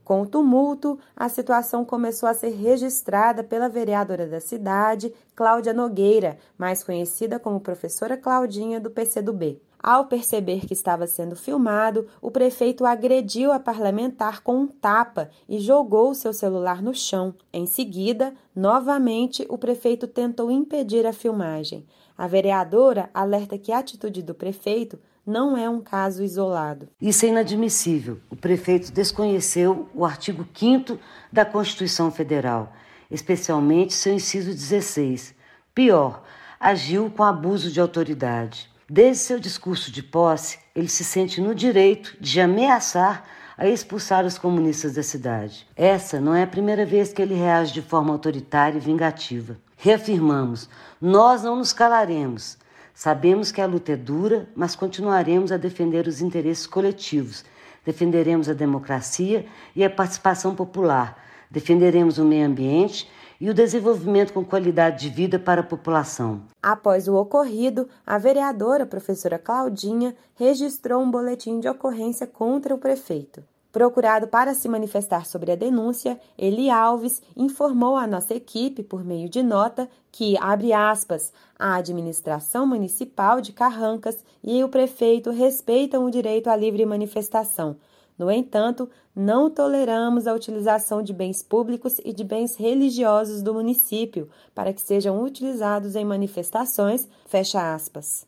Com 0.06 0.22
o 0.22 0.26
tumulto, 0.26 1.00
a 1.16 1.28
situação 1.28 1.84
começou 1.84 2.28
a 2.28 2.32
ser 2.32 2.50
registrada 2.50 3.42
pela 3.42 3.68
vereadora 3.68 4.24
da 4.24 4.38
cidade, 4.38 5.12
Cláudia 5.34 5.72
Nogueira, 5.72 6.38
mais 6.56 6.84
conhecida 6.84 7.40
como 7.40 7.58
professora 7.58 8.16
Claudinha 8.16 8.78
do 8.78 8.88
PCdoB. 8.88 9.60
Ao 9.82 10.06
perceber 10.06 10.64
que 10.64 10.74
estava 10.74 11.08
sendo 11.08 11.34
filmado, 11.34 12.06
o 12.22 12.30
prefeito 12.30 12.86
agrediu 12.86 13.50
a 13.50 13.58
parlamentar 13.58 14.44
com 14.44 14.58
um 14.58 14.66
tapa 14.68 15.28
e 15.48 15.58
jogou 15.58 16.14
seu 16.14 16.32
celular 16.32 16.80
no 16.80 16.94
chão. 16.94 17.34
Em 17.52 17.66
seguida, 17.66 18.32
novamente, 18.54 19.44
o 19.48 19.58
prefeito 19.58 20.06
tentou 20.06 20.52
impedir 20.52 21.04
a 21.04 21.12
filmagem. 21.12 21.84
A 22.16 22.28
vereadora 22.28 23.10
alerta 23.12 23.58
que 23.58 23.72
a 23.72 23.78
atitude 23.78 24.22
do 24.22 24.36
prefeito 24.36 25.00
não 25.26 25.56
é 25.56 25.68
um 25.68 25.80
caso 25.80 26.22
isolado. 26.22 26.88
Isso 27.00 27.26
é 27.26 27.30
inadmissível. 27.30 28.20
O 28.30 28.36
prefeito 28.36 28.92
desconheceu 28.92 29.88
o 29.92 30.04
artigo 30.04 30.46
5 30.54 30.98
da 31.32 31.44
Constituição 31.44 32.10
Federal, 32.10 32.72
especialmente 33.10 33.92
seu 33.92 34.12
inciso 34.12 34.50
16. 34.50 35.34
Pior, 35.74 36.22
agiu 36.60 37.10
com 37.10 37.24
abuso 37.24 37.70
de 37.70 37.80
autoridade. 37.80 38.70
Desde 38.88 39.24
seu 39.24 39.40
discurso 39.40 39.90
de 39.90 40.02
posse, 40.02 40.60
ele 40.74 40.88
se 40.88 41.02
sente 41.02 41.40
no 41.40 41.54
direito 41.54 42.16
de 42.20 42.40
ameaçar 42.40 43.24
a 43.58 43.66
expulsar 43.66 44.24
os 44.24 44.38
comunistas 44.38 44.94
da 44.94 45.02
cidade. 45.02 45.66
Essa 45.74 46.20
não 46.20 46.34
é 46.34 46.42
a 46.42 46.46
primeira 46.46 46.86
vez 46.86 47.12
que 47.12 47.20
ele 47.20 47.34
reage 47.34 47.72
de 47.72 47.82
forma 47.82 48.12
autoritária 48.12 48.76
e 48.76 48.80
vingativa. 48.80 49.56
Reafirmamos: 49.76 50.68
nós 51.00 51.42
não 51.42 51.56
nos 51.56 51.72
calaremos. 51.72 52.58
Sabemos 52.96 53.52
que 53.52 53.60
a 53.60 53.66
luta 53.66 53.92
é 53.92 53.96
dura, 53.96 54.48
mas 54.56 54.74
continuaremos 54.74 55.52
a 55.52 55.58
defender 55.58 56.06
os 56.06 56.22
interesses 56.22 56.66
coletivos. 56.66 57.44
Defenderemos 57.84 58.48
a 58.48 58.54
democracia 58.54 59.44
e 59.74 59.84
a 59.84 59.90
participação 59.90 60.54
popular. 60.54 61.22
Defenderemos 61.50 62.16
o 62.16 62.24
meio 62.24 62.46
ambiente 62.46 63.06
e 63.38 63.50
o 63.50 63.54
desenvolvimento 63.54 64.32
com 64.32 64.42
qualidade 64.42 65.10
de 65.10 65.14
vida 65.14 65.38
para 65.38 65.60
a 65.60 65.64
população. 65.64 66.44
Após 66.62 67.06
o 67.06 67.16
ocorrido, 67.16 67.86
a 68.06 68.16
vereadora 68.16 68.86
professora 68.86 69.38
Claudinha 69.38 70.16
registrou 70.34 71.02
um 71.02 71.10
boletim 71.10 71.60
de 71.60 71.68
ocorrência 71.68 72.26
contra 72.26 72.74
o 72.74 72.78
prefeito. 72.78 73.44
Procurado 73.76 74.26
para 74.26 74.54
se 74.54 74.70
manifestar 74.70 75.26
sobre 75.26 75.52
a 75.52 75.54
denúncia, 75.54 76.18
Eli 76.38 76.70
Alves 76.70 77.20
informou 77.36 77.94
à 77.94 78.06
nossa 78.06 78.34
equipe, 78.34 78.82
por 78.82 79.04
meio 79.04 79.28
de 79.28 79.42
nota, 79.42 79.86
que, 80.10 80.34
abre 80.38 80.72
aspas, 80.72 81.30
a 81.58 81.74
administração 81.74 82.66
municipal 82.66 83.38
de 83.38 83.52
Carrancas 83.52 84.24
e 84.42 84.64
o 84.64 84.70
prefeito 84.70 85.30
respeitam 85.30 86.06
o 86.06 86.10
direito 86.10 86.48
à 86.48 86.56
livre 86.56 86.86
manifestação. 86.86 87.76
No 88.18 88.30
entanto, 88.30 88.88
não 89.14 89.50
toleramos 89.50 90.26
a 90.26 90.32
utilização 90.32 91.02
de 91.02 91.12
bens 91.12 91.42
públicos 91.42 92.00
e 92.02 92.14
de 92.14 92.24
bens 92.24 92.56
religiosos 92.56 93.42
do 93.42 93.52
município 93.52 94.30
para 94.54 94.72
que 94.72 94.80
sejam 94.80 95.22
utilizados 95.22 95.94
em 95.96 96.04
manifestações, 96.06 97.06
fecha 97.26 97.74
aspas. 97.74 98.26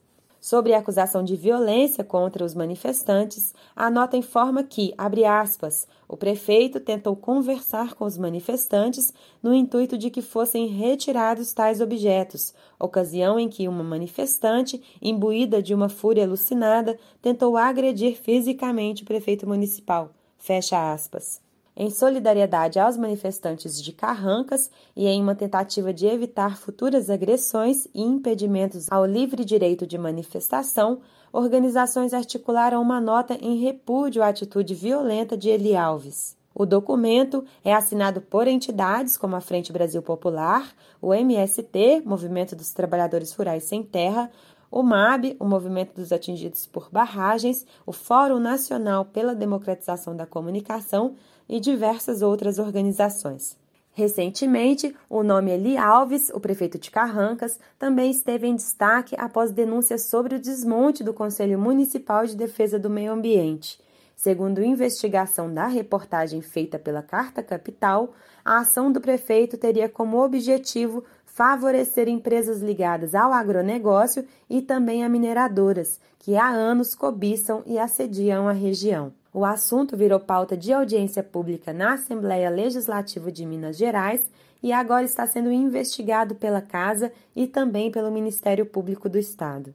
Sobre 0.49 0.73
a 0.73 0.79
acusação 0.79 1.23
de 1.23 1.37
violência 1.37 2.03
contra 2.03 2.43
os 2.43 2.55
manifestantes, 2.55 3.53
a 3.77 3.91
nota 3.91 4.17
informa 4.17 4.65
que, 4.65 4.95
abre 4.97 5.27
aspas, 5.27 5.87
o 6.09 6.17
prefeito 6.17 6.81
tentou 6.81 7.15
conversar 7.15 7.93
com 7.93 8.07
os 8.07 8.17
manifestantes 8.17 9.13
no 9.43 9.53
intuito 9.53 9.99
de 9.99 10.09
que 10.09 10.23
fossem 10.23 10.67
retirados 10.67 11.53
tais 11.53 11.83
objetos, 11.83 12.55
ocasião 12.81 13.39
em 13.39 13.47
que 13.47 13.69
uma 13.69 13.85
manifestante, 13.85 14.83
imbuída 15.03 15.63
de 15.63 15.75
uma 15.75 15.91
fúria 15.91 16.25
alucinada, 16.25 16.99
tentou 17.21 17.55
agredir 17.59 18.17
fisicamente 18.17 19.03
o 19.03 19.07
prefeito 19.07 19.47
municipal. 19.47 20.15
Fecha 20.39 20.95
aspas 20.95 21.47
em 21.81 21.91
solidariedade 21.91 22.81
aos 22.81 22.97
manifestantes 22.97 23.81
de 23.81 23.93
Carrancas 23.93 24.69
e 24.97 25.07
em 25.07 25.23
uma 25.23 25.37
tentativa 25.37 25.95
de 25.95 26.07
evitar 26.07 26.57
futuras 26.57 27.09
agressões 27.09 27.87
e 27.95 28.03
impedimentos 28.03 28.91
ao 28.91 29.07
livre 29.07 29.45
direito 29.45 29.87
de 29.87 29.97
manifestação, 29.97 30.99
organizações 31.33 32.13
articularam 32.13 32.83
uma 32.83 33.01
nota 33.01 33.39
em 33.41 33.59
repúdio 33.59 34.25
à 34.25 34.27
atitude 34.27 34.75
violenta 34.75 35.37
de 35.37 35.51
Eli 35.51 35.77
Alves. 35.77 36.37
O 36.53 36.67
documento 36.67 37.45
é 37.65 37.73
assinado 37.73 38.21
por 38.21 38.49
entidades 38.49 39.17
como 39.17 39.37
a 39.37 39.41
Frente 39.41 39.73
Brasil 39.73 40.03
Popular, 40.03 40.75
o 41.01 41.15
MST, 41.15 42.03
Movimento 42.05 42.57
dos 42.57 42.73
Trabalhadores 42.73 43.33
Rurais 43.33 43.63
Sem 43.63 43.85
Terra, 43.85 44.29
o 44.69 44.83
MAB, 44.83 45.37
o 45.39 45.45
Movimento 45.47 45.95
dos 45.95 46.11
Atingidos 46.11 46.67
por 46.67 46.89
Barragens, 46.91 47.65
o 47.87 47.93
Fórum 47.93 48.41
Nacional 48.41 49.05
pela 49.05 49.33
Democratização 49.33 50.17
da 50.17 50.27
Comunicação 50.27 51.15
e 51.49 51.59
diversas 51.59 52.23
outras 52.23 52.59
organizações. 52.59 53.57
Recentemente, 53.93 54.95
o 55.11 55.25
nome 55.25 55.51
Eli 55.51 55.77
Alves, 55.77 56.31
o 56.33 56.39
prefeito 56.39 56.79
de 56.79 56.89
Carrancas, 56.89 57.59
também 57.77 58.13
esteve 58.13 58.47
em 58.47 58.55
destaque 58.55 59.17
após 59.19 59.51
denúncias 59.51 60.03
sobre 60.03 60.37
o 60.37 60.41
desmonte 60.41 61.03
do 61.03 61.13
Conselho 61.13 61.59
Municipal 61.59 62.25
de 62.25 62.37
Defesa 62.37 62.79
do 62.79 62.89
Meio 62.89 63.13
Ambiente. 63.13 63.81
Segundo 64.15 64.63
investigação 64.63 65.53
da 65.53 65.67
reportagem 65.67 66.41
feita 66.41 66.79
pela 66.79 67.03
Carta 67.03 67.43
Capital, 67.43 68.13
a 68.45 68.59
ação 68.59 68.93
do 68.93 69.01
prefeito 69.01 69.57
teria 69.57 69.89
como 69.89 70.23
objetivo 70.25 71.03
favorecer 71.25 72.09
empresas 72.09 72.61
ligadas 72.61 73.15
ao 73.15 73.33
agronegócio 73.33 74.25
e 74.49 74.61
também 74.63 75.05
a 75.05 75.09
mineradoras, 75.09 76.01
que 76.19 76.37
há 76.37 76.49
anos 76.49 76.95
cobiçam 76.95 77.63
e 77.65 77.79
assediam 77.79 78.49
a 78.49 78.53
região. 78.53 79.13
O 79.33 79.45
assunto 79.45 79.97
virou 79.97 80.19
pauta 80.19 80.57
de 80.57 80.73
audiência 80.73 81.23
pública 81.23 81.73
na 81.73 81.95
Assembleia 81.95 82.49
Legislativa 82.49 83.31
de 83.31 83.45
Minas 83.45 83.77
Gerais 83.77 84.29
e 84.63 84.73
agora 84.73 85.05
está 85.05 85.27
sendo 85.27 85.53
investigado 85.53 86.35
pela 86.35 86.63
Casa 86.63 87.13
e 87.37 87.47
também 87.47 87.91
pelo 87.91 88.11
Ministério 88.11 88.65
Público 88.65 89.09
do 89.09 89.19
Estado. 89.19 89.75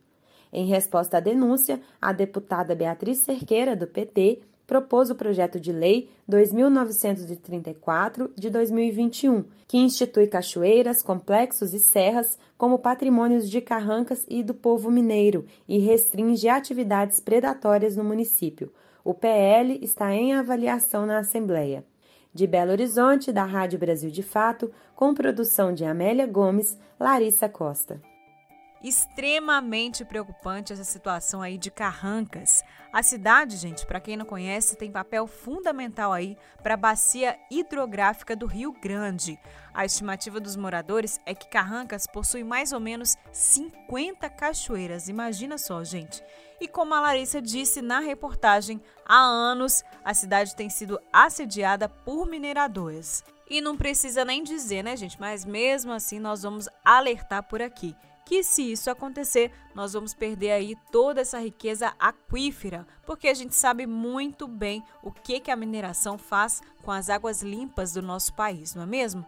Em 0.52 0.66
resposta 0.66 1.18
à 1.18 1.20
denúncia, 1.20 1.80
a 2.02 2.12
deputada 2.12 2.76
Beatriz 2.76 3.20
Cerqueira, 3.20 3.76
do 3.76 3.88
PT, 3.88 4.42
propôs 4.66 5.10
o 5.10 5.16
projeto 5.16 5.60
de 5.60 5.72
lei 5.72 6.10
2934 6.28 8.32
de 8.36 8.50
2021, 8.50 9.46
que 9.68 9.78
institui 9.78 10.28
cachoeiras, 10.28 11.02
complexos 11.02 11.74
e 11.74 11.80
serras 11.80 12.38
como 12.58 12.80
patrimônios 12.80 13.50
de 13.50 13.62
Carrancas 13.62 14.26
e 14.28 14.42
do 14.42 14.54
povo 14.54 14.90
mineiro 14.90 15.46
e 15.68 15.80
restringe 15.80 16.48
atividades 16.48 17.20
predatórias 17.20 17.96
no 17.96 18.04
município. 18.04 18.72
O 19.04 19.14
PL 19.14 19.80
está 19.82 20.14
em 20.14 20.34
avaliação 20.34 21.06
na 21.06 21.20
Assembleia. 21.20 21.84
De 22.34 22.48
Belo 22.48 22.72
Horizonte, 22.72 23.32
da 23.32 23.44
Rádio 23.44 23.78
Brasil 23.78 24.10
de 24.10 24.24
Fato, 24.24 24.72
com 24.96 25.14
produção 25.14 25.74
de 25.74 25.84
Amélia 25.84 26.26
Gomes, 26.26 26.80
Larissa 27.00 27.50
Costa. 27.50 28.02
Extremamente 28.84 30.04
preocupante 30.04 30.74
essa 30.74 30.84
situação 30.84 31.42
aí 31.42 31.58
de 31.58 31.72
Carrancas. 31.72 32.62
A 32.92 33.02
cidade, 33.02 33.56
gente, 33.56 33.86
para 33.86 34.00
quem 34.00 34.18
não 34.18 34.26
conhece, 34.26 34.76
tem 34.76 34.92
papel 34.92 35.26
fundamental 35.26 36.12
aí 36.12 36.38
para 36.62 36.74
a 36.74 36.78
bacia 36.78 37.40
hidrográfica 37.50 38.36
do 38.36 38.46
Rio 38.46 38.74
Grande. 38.74 39.40
A 39.74 39.86
estimativa 39.86 40.40
dos 40.40 40.56
moradores 40.56 41.20
é 41.26 41.34
que 41.34 41.48
Carrancas 41.48 42.06
possui 42.06 42.44
mais 42.44 42.74
ou 42.74 42.80
menos 42.80 43.16
50 43.32 44.30
cachoeiras. 44.30 45.08
Imagina 45.08 45.58
só, 45.58 45.84
gente. 45.84 46.22
E 46.60 46.68
como 46.68 46.94
a 46.94 47.02
Larissa 47.02 47.42
disse 47.42 47.82
na 47.82 48.00
reportagem, 48.00 48.80
há 49.06 49.18
anos 49.18 49.84
a 50.04 50.14
cidade 50.14 50.56
tem 50.56 50.70
sido 50.70 51.00
assediada 51.12 51.90
por 51.90 52.28
mineradores. 52.28 53.24
E 53.50 53.60
não 53.60 53.76
precisa 53.76 54.24
nem 54.24 54.44
dizer, 54.44 54.84
né, 54.84 54.96
gente? 54.96 55.20
Mas 55.20 55.46
mesmo 55.46 55.92
assim 55.92 56.20
nós 56.20 56.44
vamos 56.44 56.70
alertar 56.86 57.44
por 57.44 57.62
aqui 57.62 57.96
que 58.26 58.44
se 58.44 58.72
isso 58.72 58.90
acontecer, 58.90 59.52
nós 59.76 59.94
vamos 59.94 60.14
perder 60.14 60.52
aí 60.52 60.76
toda 60.92 61.22
essa 61.22 61.40
riqueza 61.40 61.94
aquífera, 62.00 62.88
porque 63.06 63.28
a 63.28 63.34
gente 63.34 63.56
sabe 63.56 63.86
muito 63.86 64.48
bem 64.48 64.84
o 65.02 65.12
que, 65.12 65.40
que 65.40 65.52
a 65.52 65.56
mineração 65.56 66.18
faz 66.18 66.62
com 66.84 66.92
as 66.92 67.10
águas 67.10 67.42
limpas 67.42 67.94
do 67.94 68.02
nosso 68.02 68.34
país, 68.34 68.76
não 68.76 68.84
é 68.84 68.88
mesmo? 68.88 69.26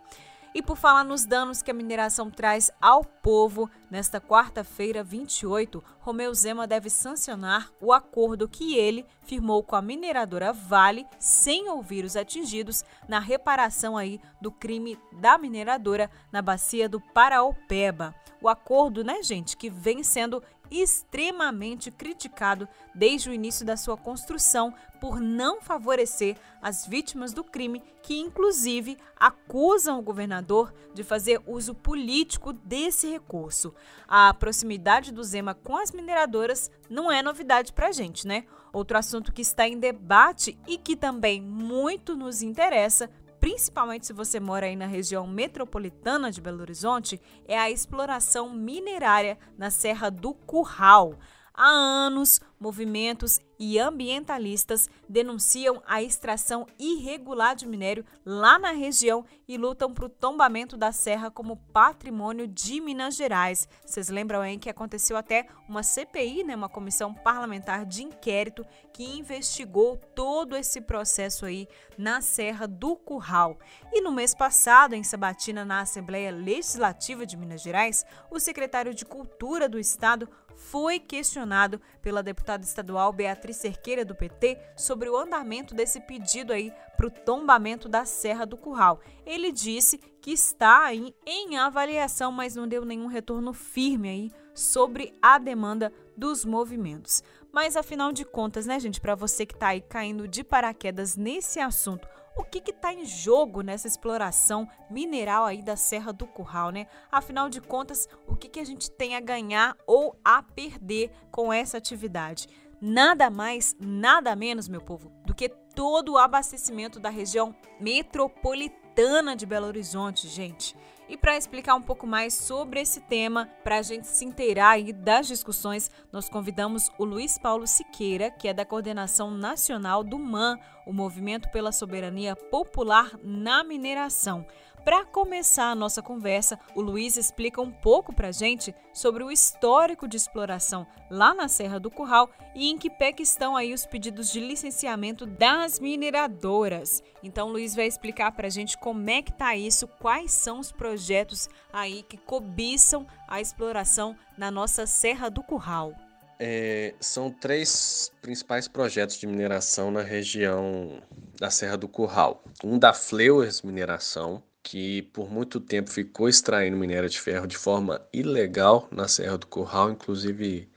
E 0.54 0.62
por 0.62 0.78
falar 0.78 1.04
nos 1.04 1.26
danos 1.26 1.62
que 1.62 1.70
a 1.70 1.74
mineração 1.74 2.32
traz 2.32 2.72
ao 2.82 3.04
povo, 3.04 3.70
nesta 3.90 4.20
quarta-feira, 4.20 5.04
28, 5.04 5.84
Romeu 6.00 6.34
Zema 6.34 6.68
deve 6.68 6.90
sancionar 6.90 7.72
o 7.80 7.94
acordo 7.94 8.48
que 8.48 8.78
ele 8.78 9.06
firmou 9.24 9.64
com 9.64 9.76
a 9.76 9.82
mineradora 9.82 10.54
Vale, 10.54 11.06
sem 11.20 11.70
ouvir 11.70 12.06
os 12.06 12.16
atingidos, 12.16 12.84
na 13.08 13.20
reparação 13.20 13.98
aí 13.98 14.20
do 14.42 14.52
crime 14.52 14.98
da 15.20 15.38
mineradora 15.38 16.10
na 16.32 16.42
bacia 16.42 16.88
do 16.88 17.00
Paraopeba. 17.00 18.14
O 18.42 18.50
acordo, 18.50 19.04
né, 19.04 19.24
gente, 19.24 19.58
que 19.58 19.70
vem 19.70 20.04
sendo 20.04 20.44
extremamente 20.70 21.92
criticado 21.92 22.68
desde 22.94 23.30
o 23.30 23.34
início 23.34 23.66
da 23.66 23.78
sua 23.78 23.98
construção 23.98 24.74
por 25.00 25.20
não 25.20 25.62
favorecer 25.62 26.38
as 26.62 26.86
vítimas 26.86 27.34
do 27.34 27.44
crime, 27.44 27.84
que 28.02 28.18
inclusive 28.18 28.98
acusam 29.16 30.00
o 30.00 30.02
governador 30.02 30.74
de 30.94 31.04
fazer 31.04 31.42
uso 31.46 31.76
político 31.76 32.54
desse 32.54 33.10
recurso. 33.10 33.74
A 34.08 34.34
proximidade 34.34 35.12
do 35.12 35.24
Zema 35.24 35.54
com 35.54 35.78
as 35.78 35.92
mineradoras 35.92 36.70
não 36.90 37.12
é 37.12 37.22
novidade 37.22 37.74
para 37.74 37.88
a 37.88 37.92
gente, 37.92 38.28
né? 38.28 38.46
Outro 38.72 38.98
assunto 38.98 39.32
que 39.32 39.42
está 39.42 39.68
em 39.68 39.80
debate 39.80 40.58
e 40.68 40.78
que 40.78 40.96
também 40.96 41.42
muito 41.42 42.16
nos 42.16 42.42
interessa 42.42 43.10
principalmente 43.46 44.08
se 44.08 44.12
você 44.12 44.40
mora 44.40 44.66
aí 44.66 44.76
na 44.76 44.88
região 44.88 45.28
metropolitana 45.28 46.32
de 46.32 46.42
Belo 46.42 46.62
Horizonte, 46.62 47.22
é 47.48 47.56
a 47.56 47.70
exploração 47.70 48.50
minerária 48.50 49.38
na 49.56 49.70
Serra 49.70 50.10
do 50.10 50.34
Curral. 50.34 51.20
Há 51.54 51.68
anos, 51.68 52.42
movimentos 52.60 53.40
e 53.60 53.80
ambientalistas 53.80 54.90
denunciam 55.08 55.82
a 55.86 56.02
extração 56.02 56.66
irregular 56.78 57.56
de 57.56 57.68
minério 57.68 58.06
lá 58.26 58.58
na 58.60 58.72
região 58.72 59.26
e 59.48 59.58
lutam 59.58 59.94
para 59.94 60.06
o 60.06 60.10
tombamento 60.10 60.76
da 60.78 60.92
serra 60.92 61.30
como 61.30 61.58
patrimônio 61.72 62.48
de 62.48 62.82
Minas 62.82 63.16
Gerais. 63.16 63.68
Vocês 63.86 64.10
lembram 64.10 64.42
aí 64.42 64.58
que 64.58 64.70
aconteceu 64.70 65.16
até 65.18 65.48
uma 65.68 65.84
CPI, 65.84 66.44
né, 66.44 66.56
uma 66.56 66.70
comissão 66.70 67.14
parlamentar 67.14 67.86
de 67.86 68.04
inquérito 68.04 68.66
que 68.94 69.04
investigou 69.04 69.98
todo 70.16 70.56
esse 70.56 70.82
processo 70.82 71.46
aí 71.46 71.68
na 71.98 72.22
Serra 72.22 72.68
do 72.68 72.96
Curral. 72.96 73.58
E 73.92 74.02
no 74.02 74.12
mês 74.12 74.34
passado, 74.34 74.94
em 74.94 75.04
Sabatina, 75.04 75.66
na 75.66 75.82
Assembleia 75.82 76.32
Legislativa 76.32 77.26
de 77.26 77.38
Minas 77.38 77.62
Gerais, 77.62 78.06
o 78.32 78.40
secretário 78.40 78.94
de 78.94 79.06
Cultura 79.06 79.70
do 79.70 79.80
Estado 79.80 80.30
foi 80.56 81.00
questionado 81.00 81.82
pela 82.02 82.24
deputada 82.24 82.64
estadual 82.64 83.12
Beatriz 83.12 83.45
Cerqueira 83.54 84.06
do 84.06 84.16
PT 84.16 84.58
sobre 84.76 85.10
o 85.10 85.18
andamento 85.18 85.74
desse 85.74 86.00
pedido 86.02 86.54
aí 86.54 86.72
para 86.96 87.08
o 87.08 87.12
tombamento 87.12 87.88
da 87.88 88.06
Serra 88.06 88.46
do 88.46 88.58
Curral. 88.58 89.00
Ele 89.26 89.52
disse 89.52 89.98
que 90.22 90.32
está 90.32 90.86
aí 90.86 91.16
em 91.26 91.58
avaliação, 91.58 92.32
mas 92.32 92.56
não 92.56 92.68
deu 92.68 92.86
nenhum 92.86 93.08
retorno 93.08 93.54
firme 93.54 94.10
aí 94.10 94.32
sobre 94.54 95.14
a 95.22 95.38
demanda 95.38 95.92
dos 96.16 96.46
movimentos. 96.46 97.22
Mas 97.52 97.78
afinal 97.78 98.12
de 98.12 98.26
contas, 98.26 98.66
né, 98.66 98.80
gente, 98.80 99.00
para 99.00 99.16
você 99.16 99.46
que 99.46 99.54
está 99.54 99.68
aí 99.68 99.82
caindo 99.82 100.28
de 100.28 100.44
paraquedas 100.44 101.16
nesse 101.16 101.60
assunto, 101.60 102.08
o 102.36 102.44
que 102.44 102.70
está 102.70 102.94
em 102.94 103.06
jogo 103.06 103.62
nessa 103.62 103.88
exploração 103.88 104.68
mineral 104.90 105.46
aí 105.46 105.64
da 105.64 105.78
Serra 105.78 106.12
do 106.12 106.28
Curral, 106.28 106.70
né? 106.70 106.86
Afinal 107.10 107.50
de 107.50 107.62
contas, 107.62 108.10
o 108.28 108.36
que, 108.36 108.50
que 108.50 108.60
a 108.60 108.66
gente 108.66 108.92
tem 108.92 109.16
a 109.16 109.22
ganhar 109.22 109.78
ou 109.88 110.20
a 110.24 110.44
perder 110.44 111.12
com 111.32 111.52
essa 111.52 111.78
atividade? 111.78 112.50
Nada 112.82 113.30
mais, 113.30 113.76
nada 113.80 114.36
menos, 114.36 114.68
meu 114.68 114.82
povo, 114.82 115.12
do 115.26 115.34
que 115.34 115.50
todo 115.50 116.14
o 116.14 116.18
abastecimento 116.18 117.00
da 117.00 117.10
região 117.10 117.56
metropolitana 117.80 119.36
de 119.36 119.46
Belo 119.46 119.68
Horizonte, 119.68 120.28
gente. 120.28 120.76
E 121.08 121.16
para 121.16 121.38
explicar 121.38 121.76
um 121.76 121.82
pouco 121.82 122.08
mais 122.08 122.34
sobre 122.34 122.82
esse 122.82 123.00
tema, 123.02 123.48
para 123.64 123.78
a 123.78 123.82
gente 123.82 124.08
se 124.08 124.26
inteirar 124.26 124.72
aí 124.72 124.92
das 124.92 125.28
discussões, 125.28 125.92
nós 126.12 126.28
convidamos 126.28 126.90
o 126.98 127.06
Luiz 127.06 127.38
Paulo 127.38 127.68
Siqueira, 127.68 128.32
que 128.32 128.48
é 128.48 128.54
da 128.54 128.66
coordenação 128.66 129.30
nacional 129.30 130.04
do 130.04 130.18
MAN, 130.18 130.58
o 130.86 130.92
Movimento 130.92 131.50
pela 131.52 131.72
Soberania 131.72 132.36
Popular 132.36 133.12
na 133.24 133.64
Mineração. 133.64 134.48
Para 134.86 135.04
começar 135.04 135.72
a 135.72 135.76
nossa 135.76 136.00
conversa, 136.00 136.60
o 136.76 136.80
Luiz 136.80 137.18
explica 137.18 137.60
um 137.60 137.72
pouco 137.72 138.14
para 138.14 138.28
a 138.28 138.32
gente 138.32 138.72
sobre 138.94 139.24
o 139.24 139.32
histórico 139.32 140.08
de 140.08 140.16
exploração 140.16 140.86
lá 141.10 141.34
na 141.34 141.48
Serra 141.48 141.80
do 141.80 141.90
Curral 141.90 142.30
e 142.54 142.70
em 142.70 142.78
que 142.78 142.88
pé 142.88 143.12
que 143.12 143.24
estão 143.24 143.56
aí 143.56 143.74
os 143.74 143.84
pedidos 143.84 144.32
de 144.32 144.40
licenciamento 144.40 145.26
das 145.26 145.80
mineradoras. 145.80 147.02
Então, 147.24 147.48
o 147.48 147.54
Luiz 147.54 147.74
vai 147.74 147.88
explicar 147.88 148.32
para 148.34 148.46
a 148.46 148.50
gente 148.52 148.78
como 148.78 149.10
é 149.10 149.24
que 149.24 149.32
está 149.32 149.56
isso, 149.56 149.88
quais 149.88 150.32
são 150.32 150.60
os 150.60 150.72
projetos 150.72 151.50
aí 151.74 152.04
que 152.04 152.18
cobiçam 152.18 153.08
a 153.28 153.42
exploração 153.42 154.16
na 154.38 154.52
nossa 154.52 154.86
Serra 154.86 155.30
do 155.30 155.42
Curral. 155.42 155.96
É, 156.40 156.94
são 157.00 157.32
três 157.32 158.12
principais 158.22 158.68
projetos 158.68 159.18
de 159.18 159.26
mineração 159.26 159.90
na 159.90 160.04
região 160.04 161.02
da 161.40 161.50
Serra 161.50 161.76
do 161.76 161.88
Curral. 161.88 162.44
Um 162.64 162.78
da 162.78 162.94
Fleuers 162.94 163.64
Mineração, 163.64 164.44
que 164.66 165.04
por 165.14 165.32
muito 165.32 165.60
tempo 165.60 165.92
ficou 165.92 166.28
extraindo 166.28 166.76
minério 166.76 167.08
de 167.08 167.20
ferro 167.20 167.46
de 167.46 167.56
forma 167.56 168.02
ilegal 168.12 168.88
na 168.92 169.08
Serra 169.08 169.38
do 169.38 169.46
Curral, 169.46 169.92
inclusive 169.92 170.68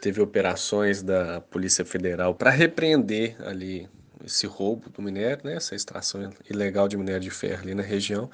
teve 0.00 0.20
operações 0.20 1.02
da 1.02 1.40
Polícia 1.40 1.84
Federal 1.84 2.36
para 2.36 2.50
repreender 2.50 3.36
ali 3.44 3.88
esse 4.24 4.46
roubo 4.46 4.88
do 4.88 5.02
minério, 5.02 5.44
né, 5.44 5.56
essa 5.56 5.74
extração 5.74 6.30
ilegal 6.48 6.86
de 6.86 6.96
minério 6.96 7.20
de 7.20 7.30
ferro 7.30 7.62
ali 7.62 7.74
na 7.74 7.82
região, 7.82 8.30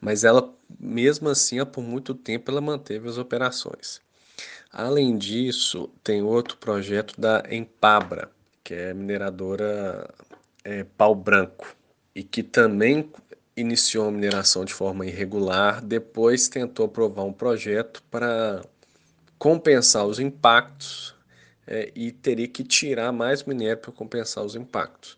mas 0.00 0.24
ela 0.24 0.52
mesmo 0.78 1.28
assim, 1.28 1.64
por 1.64 1.82
muito 1.84 2.12
tempo 2.12 2.50
ela 2.50 2.60
manteve 2.60 3.08
as 3.08 3.18
operações. 3.18 4.00
Além 4.72 5.16
disso, 5.16 5.88
tem 6.02 6.20
outro 6.20 6.56
projeto 6.56 7.14
da 7.20 7.44
Empabra, 7.48 8.28
que 8.64 8.74
é 8.74 8.92
mineradora 8.92 10.12
é, 10.64 10.82
Pau 10.82 11.14
Branco, 11.14 11.76
e 12.14 12.22
que 12.22 12.42
também 12.42 13.08
iniciou 13.56 14.08
a 14.08 14.10
mineração 14.10 14.64
de 14.64 14.72
forma 14.72 15.06
irregular, 15.06 15.82
depois 15.82 16.48
tentou 16.48 16.86
aprovar 16.86 17.24
um 17.24 17.32
projeto 17.32 18.02
para 18.10 18.62
compensar 19.38 20.06
os 20.06 20.18
impactos 20.18 21.14
é, 21.66 21.90
e 21.94 22.12
teria 22.12 22.48
que 22.48 22.64
tirar 22.64 23.12
mais 23.12 23.44
minério 23.44 23.78
para 23.78 23.92
compensar 23.92 24.44
os 24.44 24.54
impactos. 24.54 25.16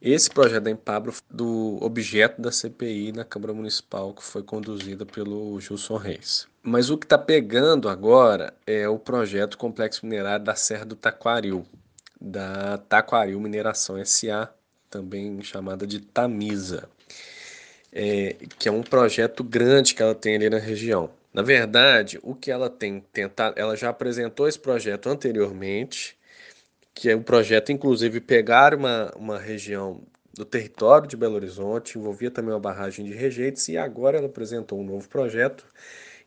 Esse 0.00 0.30
projeto 0.30 0.64
da 0.64 0.70
Empabro 0.70 1.12
do 1.30 1.76
objeto 1.82 2.40
da 2.40 2.50
CPI 2.50 3.12
na 3.12 3.24
Câmara 3.24 3.52
Municipal 3.52 4.14
que 4.14 4.24
foi 4.24 4.42
conduzida 4.42 5.04
pelo 5.04 5.60
Gilson 5.60 5.96
Reis. 5.96 6.48
Mas 6.62 6.88
o 6.88 6.96
que 6.96 7.04
está 7.04 7.18
pegando 7.18 7.86
agora 7.86 8.54
é 8.66 8.88
o 8.88 8.98
projeto 8.98 9.58
Complexo 9.58 10.06
Minerário 10.06 10.44
da 10.44 10.54
Serra 10.54 10.86
do 10.86 10.96
Taquaril, 10.96 11.66
da 12.18 12.78
Taquaril 12.78 13.38
Mineração 13.40 14.02
SA, 14.06 14.50
também 14.88 15.42
chamada 15.42 15.86
de 15.86 16.00
Tamisa 16.00 16.88
é, 17.92 18.36
que 18.58 18.68
é 18.68 18.72
um 18.72 18.82
projeto 18.82 19.42
grande 19.42 19.94
que 19.94 20.02
ela 20.02 20.14
tem 20.14 20.36
ali 20.36 20.50
na 20.50 20.58
região. 20.58 21.10
Na 21.32 21.42
verdade, 21.42 22.18
o 22.22 22.34
que 22.34 22.50
ela 22.50 22.68
tem 22.68 23.00
tentado, 23.12 23.58
ela 23.58 23.76
já 23.76 23.90
apresentou 23.90 24.48
esse 24.48 24.58
projeto 24.58 25.08
anteriormente, 25.08 26.18
que 26.94 27.08
é 27.08 27.16
um 27.16 27.22
projeto, 27.22 27.72
inclusive, 27.72 28.20
pegar 28.20 28.74
uma, 28.74 29.12
uma 29.16 29.38
região 29.38 30.02
do 30.34 30.44
território 30.44 31.08
de 31.08 31.16
Belo 31.16 31.36
Horizonte, 31.36 31.98
envolvia 31.98 32.30
também 32.30 32.52
uma 32.52 32.60
barragem 32.60 33.04
de 33.04 33.12
rejeitos, 33.12 33.68
e 33.68 33.76
agora 33.76 34.18
ela 34.18 34.26
apresentou 34.26 34.80
um 34.80 34.84
novo 34.84 35.08
projeto 35.08 35.64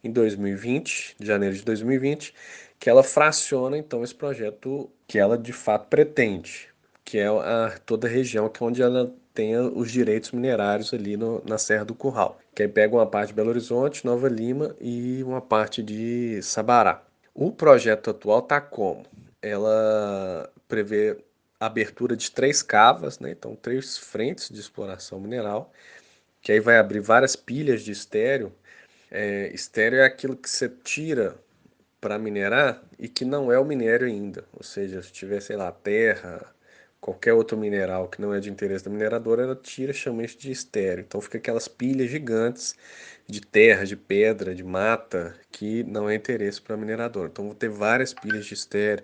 em 0.03 0.11
2020, 0.11 1.15
de 1.19 1.25
janeiro 1.25 1.55
de 1.55 1.63
2020, 1.63 2.33
que 2.79 2.89
ela 2.89 3.03
fraciona 3.03 3.77
então 3.77 4.03
esse 4.03 4.15
projeto 4.15 4.89
que 5.07 5.17
ela 5.17 5.37
de 5.37 5.53
fato 5.53 5.87
pretende, 5.87 6.69
que 7.03 7.17
é 7.17 7.27
a, 7.27 7.79
toda 7.85 8.07
a 8.07 8.09
região 8.09 8.49
que 8.49 8.61
é 8.61 8.65
onde 8.65 8.81
ela 8.81 9.13
tenha 9.33 9.63
os 9.63 9.91
direitos 9.91 10.31
minerários 10.31 10.93
ali 10.93 11.17
no, 11.17 11.43
na 11.45 11.57
Serra 11.57 11.83
do 11.83 11.95
Curral, 11.95 12.39
que 12.53 12.63
aí 12.63 12.69
pega 12.69 12.95
uma 12.95 13.05
parte 13.05 13.29
de 13.29 13.33
Belo 13.35 13.49
Horizonte, 13.49 14.05
Nova 14.05 14.29
Lima 14.29 14.75
e 14.79 15.23
uma 15.23 15.41
parte 15.41 15.81
de 15.81 16.41
Sabará. 16.41 17.03
O 17.33 17.51
projeto 17.51 18.11
atual 18.11 18.39
está 18.39 18.61
como? 18.61 19.05
Ela 19.41 20.49
prevê 20.67 21.17
abertura 21.59 22.15
de 22.15 22.29
três 22.31 22.61
cavas, 22.61 23.19
né? 23.19 23.31
então 23.31 23.55
três 23.55 23.97
frentes 23.97 24.49
de 24.49 24.59
exploração 24.59 25.19
mineral, 25.19 25.71
que 26.41 26.51
aí 26.51 26.59
vai 26.59 26.77
abrir 26.77 26.99
várias 26.99 27.35
pilhas 27.35 27.81
de 27.81 27.91
estéreo. 27.91 28.53
É, 29.09 29.49
estéreo 29.53 29.99
é 29.99 30.05
aquilo 30.05 30.35
que 30.35 30.49
você 30.49 30.69
tira 30.69 31.35
para 32.01 32.19
minerar 32.19 32.83
e 32.99 33.07
que 33.07 33.23
não 33.23 33.51
é 33.51 33.57
o 33.57 33.65
minério 33.65 34.07
ainda, 34.07 34.43
ou 34.53 34.63
seja, 34.63 35.01
se 35.01 35.11
tiver, 35.11 35.41
sei 35.41 35.55
lá, 35.55 35.71
terra, 35.71 36.45
qualquer 37.03 37.33
outro 37.33 37.57
mineral 37.57 38.07
que 38.07 38.21
não 38.21 38.33
é 38.33 38.39
de 38.39 38.49
interesse 38.49 38.85
da 38.85 38.89
mineradora, 38.89 39.43
ela 39.43 39.55
tira, 39.57 39.91
chama 39.91 40.23
isso 40.23 40.37
de 40.37 40.49
estéreo. 40.49 41.03
Então 41.05 41.19
fica 41.19 41.37
aquelas 41.37 41.67
pilhas 41.67 42.09
gigantes 42.09 42.75
de 43.27 43.41
terra, 43.41 43.85
de 43.85 43.97
pedra, 43.97 44.55
de 44.55 44.63
mata, 44.63 45.35
que 45.51 45.83
não 45.83 46.09
é 46.09 46.15
interesse 46.15 46.61
para 46.61 46.75
a 46.75 46.77
mineradora. 46.77 47.27
Então 47.27 47.43
vão 47.43 47.53
ter 47.53 47.67
várias 47.67 48.13
pilhas 48.13 48.45
de 48.45 48.53
estéreo, 48.53 49.03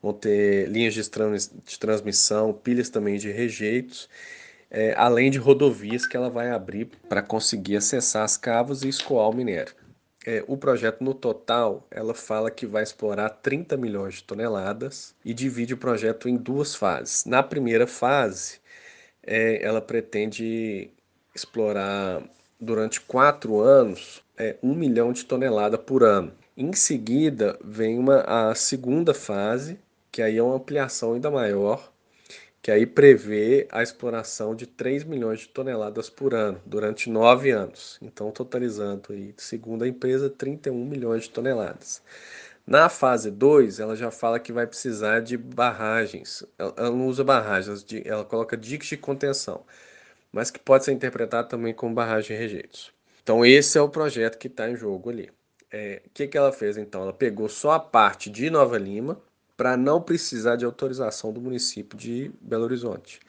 vão 0.00 0.12
ter 0.12 0.68
linhas 0.68 0.94
de, 0.94 1.10
trans, 1.10 1.50
de 1.64 1.78
transmissão, 1.80 2.52
pilhas 2.52 2.88
também 2.88 3.18
de 3.18 3.32
rejeitos, 3.32 4.08
é, 4.70 4.94
além 4.96 5.28
de 5.28 5.38
rodovias 5.38 6.06
que 6.06 6.16
ela 6.16 6.30
vai 6.30 6.48
abrir 6.48 6.90
para 7.08 7.22
conseguir 7.22 7.74
acessar 7.74 8.22
as 8.22 8.36
cavas 8.36 8.82
e 8.82 8.88
escoar 8.88 9.28
o 9.28 9.34
minério. 9.34 9.74
É, 10.24 10.44
o 10.46 10.56
projeto 10.56 11.02
no 11.02 11.14
total, 11.14 11.84
ela 11.90 12.14
fala 12.14 12.50
que 12.50 12.64
vai 12.64 12.82
explorar 12.82 13.28
30 13.28 13.76
milhões 13.76 14.14
de 14.16 14.24
toneladas 14.24 15.14
e 15.24 15.34
divide 15.34 15.74
o 15.74 15.78
projeto 15.78 16.28
em 16.28 16.36
duas 16.36 16.74
fases. 16.76 17.24
Na 17.24 17.42
primeira 17.42 17.86
fase, 17.88 18.60
é, 19.22 19.64
ela 19.64 19.80
pretende 19.80 20.90
explorar 21.34 22.22
durante 22.60 23.00
quatro 23.00 23.60
anos 23.60 24.22
é, 24.36 24.56
um 24.62 24.74
milhão 24.74 25.12
de 25.12 25.24
toneladas 25.24 25.80
por 25.80 26.04
ano. 26.04 26.32
Em 26.56 26.72
seguida, 26.72 27.58
vem 27.64 27.98
uma, 27.98 28.20
a 28.20 28.54
segunda 28.54 29.12
fase, 29.12 29.78
que 30.10 30.22
aí 30.22 30.38
é 30.38 30.42
uma 30.42 30.56
ampliação 30.56 31.14
ainda 31.14 31.30
maior, 31.30 31.91
que 32.62 32.70
aí 32.70 32.86
prevê 32.86 33.66
a 33.72 33.82
exploração 33.82 34.54
de 34.54 34.66
3 34.66 35.02
milhões 35.02 35.40
de 35.40 35.48
toneladas 35.48 36.08
por 36.08 36.32
ano 36.32 36.62
durante 36.64 37.10
nove 37.10 37.50
anos. 37.50 37.98
Então, 38.00 38.30
totalizando 38.30 39.12
aí, 39.12 39.34
segundo 39.36 39.82
a 39.82 39.88
empresa, 39.88 40.30
31 40.30 40.86
milhões 40.86 41.24
de 41.24 41.30
toneladas. 41.30 42.00
Na 42.64 42.88
fase 42.88 43.32
2, 43.32 43.80
ela 43.80 43.96
já 43.96 44.12
fala 44.12 44.38
que 44.38 44.52
vai 44.52 44.66
precisar 44.66 45.20
de 45.20 45.36
barragens. 45.36 46.44
Ela 46.56 46.90
não 46.90 47.08
usa 47.08 47.24
barragens, 47.24 47.84
ela 48.04 48.24
coloca 48.24 48.56
diques 48.56 48.88
de 48.88 48.96
contenção, 48.96 49.64
mas 50.30 50.50
que 50.50 50.60
pode 50.60 50.84
ser 50.84 50.92
interpretado 50.92 51.48
também 51.48 51.74
como 51.74 51.94
barragem 51.94 52.36
de 52.36 52.42
rejeitos. 52.42 52.92
Então, 53.24 53.44
esse 53.44 53.76
é 53.76 53.82
o 53.82 53.88
projeto 53.88 54.38
que 54.38 54.46
está 54.46 54.70
em 54.70 54.76
jogo 54.76 55.10
ali. 55.10 55.28
O 55.28 55.32
é, 55.72 56.02
que, 56.14 56.28
que 56.28 56.38
ela 56.38 56.52
fez 56.52 56.76
então? 56.76 57.02
Ela 57.02 57.12
pegou 57.12 57.48
só 57.48 57.72
a 57.72 57.80
parte 57.80 58.30
de 58.30 58.50
Nova 58.50 58.78
Lima, 58.78 59.20
para 59.62 59.76
não 59.76 60.02
precisar 60.02 60.56
de 60.56 60.64
autorização 60.64 61.32
do 61.32 61.40
município 61.40 61.96
de 61.96 62.32
Belo 62.40 62.64
Horizonte. 62.64 63.20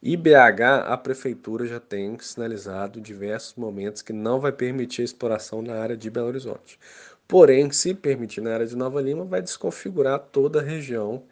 E 0.00 0.16
BH, 0.16 0.86
a 0.86 0.96
prefeitura 0.96 1.66
já 1.66 1.80
tem 1.80 2.16
sinalizado 2.20 3.00
diversos 3.00 3.56
momentos 3.56 4.00
que 4.00 4.12
não 4.12 4.38
vai 4.38 4.52
permitir 4.52 5.02
a 5.02 5.04
exploração 5.04 5.60
na 5.60 5.74
área 5.82 5.96
de 5.96 6.08
Belo 6.08 6.28
Horizonte. 6.28 6.78
Porém, 7.26 7.72
se 7.72 7.92
permitir 7.92 8.40
na 8.40 8.54
área 8.54 8.66
de 8.68 8.76
Nova 8.76 9.02
Lima, 9.02 9.24
vai 9.24 9.42
desconfigurar 9.42 10.20
toda 10.20 10.60
a 10.60 10.62
região 10.62 11.24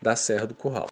da 0.00 0.14
Serra 0.14 0.46
do 0.46 0.54
Curral. 0.54 0.86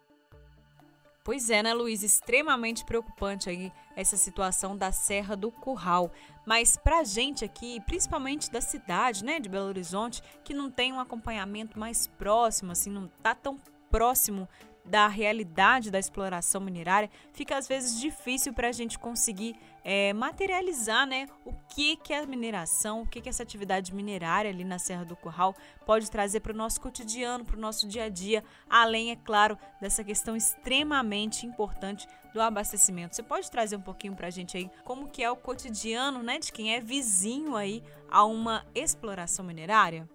Pois 1.23 1.49
é, 1.49 1.63
né, 1.63 1.73
Luiz? 1.73 2.03
Extremamente 2.03 2.83
preocupante 2.83 3.49
aí 3.49 3.71
essa 3.95 4.17
situação 4.17 4.75
da 4.75 4.91
Serra 4.91 5.37
do 5.37 5.49
Curral. 5.49 6.11
Mas 6.45 6.75
para 6.77 6.99
a 6.99 7.03
gente 7.03 7.45
aqui, 7.45 7.79
principalmente 7.81 8.51
da 8.51 8.61
cidade, 8.61 9.23
né, 9.23 9.39
de 9.39 9.49
Belo 9.49 9.67
Horizonte, 9.67 10.21
que 10.43 10.53
não 10.53 10.69
tem 10.69 10.91
um 10.91 10.99
acompanhamento 10.99 11.79
mais 11.79 12.07
próximo, 12.07 12.71
assim, 12.71 12.91
não 12.91 13.07
tá 13.21 13.33
tão 13.33 13.57
próximo 13.89 14.47
da 14.85 15.07
realidade 15.07 15.89
da 15.89 15.99
exploração 15.99 16.59
minerária, 16.59 17.09
fica 17.31 17.57
às 17.57 17.67
vezes 17.67 17.99
difícil 17.99 18.53
para 18.53 18.67
a 18.67 18.71
gente 18.71 18.99
conseguir 18.99 19.55
é, 19.83 20.13
materializar 20.13 21.05
né, 21.05 21.27
o 21.45 21.53
que, 21.69 21.97
que 21.97 22.13
é 22.13 22.19
a 22.19 22.25
mineração, 22.25 23.01
o 23.01 23.07
que, 23.07 23.21
que 23.21 23.29
essa 23.29 23.43
atividade 23.43 23.93
minerária 23.93 24.49
ali 24.49 24.63
na 24.63 24.79
Serra 24.79 25.03
do 25.03 25.15
Curral 25.15 25.55
pode 25.85 26.09
trazer 26.09 26.39
para 26.39 26.53
o 26.53 26.55
nosso 26.55 26.79
cotidiano, 26.79 27.43
para 27.43 27.57
o 27.57 27.59
nosso 27.59 27.87
dia 27.87 28.05
a 28.05 28.09
dia, 28.09 28.43
além, 28.69 29.11
é 29.11 29.15
claro, 29.15 29.57
dessa 29.81 30.03
questão 30.03 30.35
extremamente 30.35 31.45
importante 31.45 32.07
do 32.33 32.41
abastecimento. 32.41 33.15
Você 33.15 33.23
pode 33.23 33.49
trazer 33.51 33.75
um 33.75 33.81
pouquinho 33.81 34.15
para 34.15 34.27
a 34.27 34.31
gente 34.31 34.57
aí 34.57 34.69
como 34.83 35.09
que 35.09 35.23
é 35.23 35.29
o 35.29 35.35
cotidiano 35.35 36.23
né, 36.23 36.39
de 36.39 36.51
quem 36.51 36.73
é 36.73 36.79
vizinho 36.79 37.55
aí 37.55 37.83
a 38.09 38.25
uma 38.25 38.65
exploração 38.73 39.45
minerária? 39.45 40.09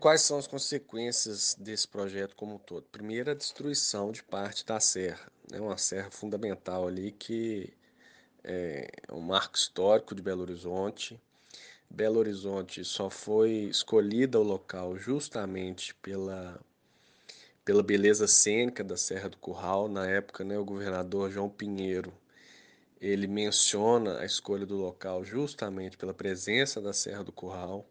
Quais 0.00 0.22
são 0.22 0.38
as 0.38 0.46
consequências 0.46 1.54
desse 1.58 1.86
projeto 1.86 2.34
como 2.34 2.54
um 2.54 2.58
todo? 2.58 2.86
Primeiro, 2.90 3.30
a 3.30 3.34
destruição 3.34 4.10
de 4.10 4.22
parte 4.22 4.64
da 4.64 4.80
serra, 4.80 5.30
né? 5.52 5.60
uma 5.60 5.76
serra 5.76 6.10
fundamental 6.10 6.88
ali 6.88 7.12
que 7.12 7.70
é 8.44 8.90
um 9.12 9.20
marco 9.20 9.56
histórico 9.56 10.14
de 10.14 10.22
Belo 10.22 10.42
Horizonte. 10.42 11.20
Belo 11.88 12.18
Horizonte 12.18 12.84
só 12.84 13.10
foi 13.10 13.50
escolhida 13.70 14.38
o 14.38 14.42
local 14.42 14.96
justamente 14.96 15.94
pela, 15.96 16.60
pela 17.64 17.82
beleza 17.82 18.26
cênica 18.26 18.84
da 18.84 18.96
Serra 18.96 19.28
do 19.28 19.36
Curral. 19.36 19.88
Na 19.88 20.06
época, 20.06 20.44
né, 20.44 20.58
o 20.58 20.64
governador 20.64 21.30
João 21.30 21.48
Pinheiro 21.48 22.12
ele 23.00 23.26
menciona 23.26 24.18
a 24.18 24.26
escolha 24.26 24.66
do 24.66 24.76
local 24.76 25.24
justamente 25.24 25.96
pela 25.96 26.12
presença 26.12 26.80
da 26.80 26.92
Serra 26.92 27.24
do 27.24 27.32
Curral. 27.32 27.86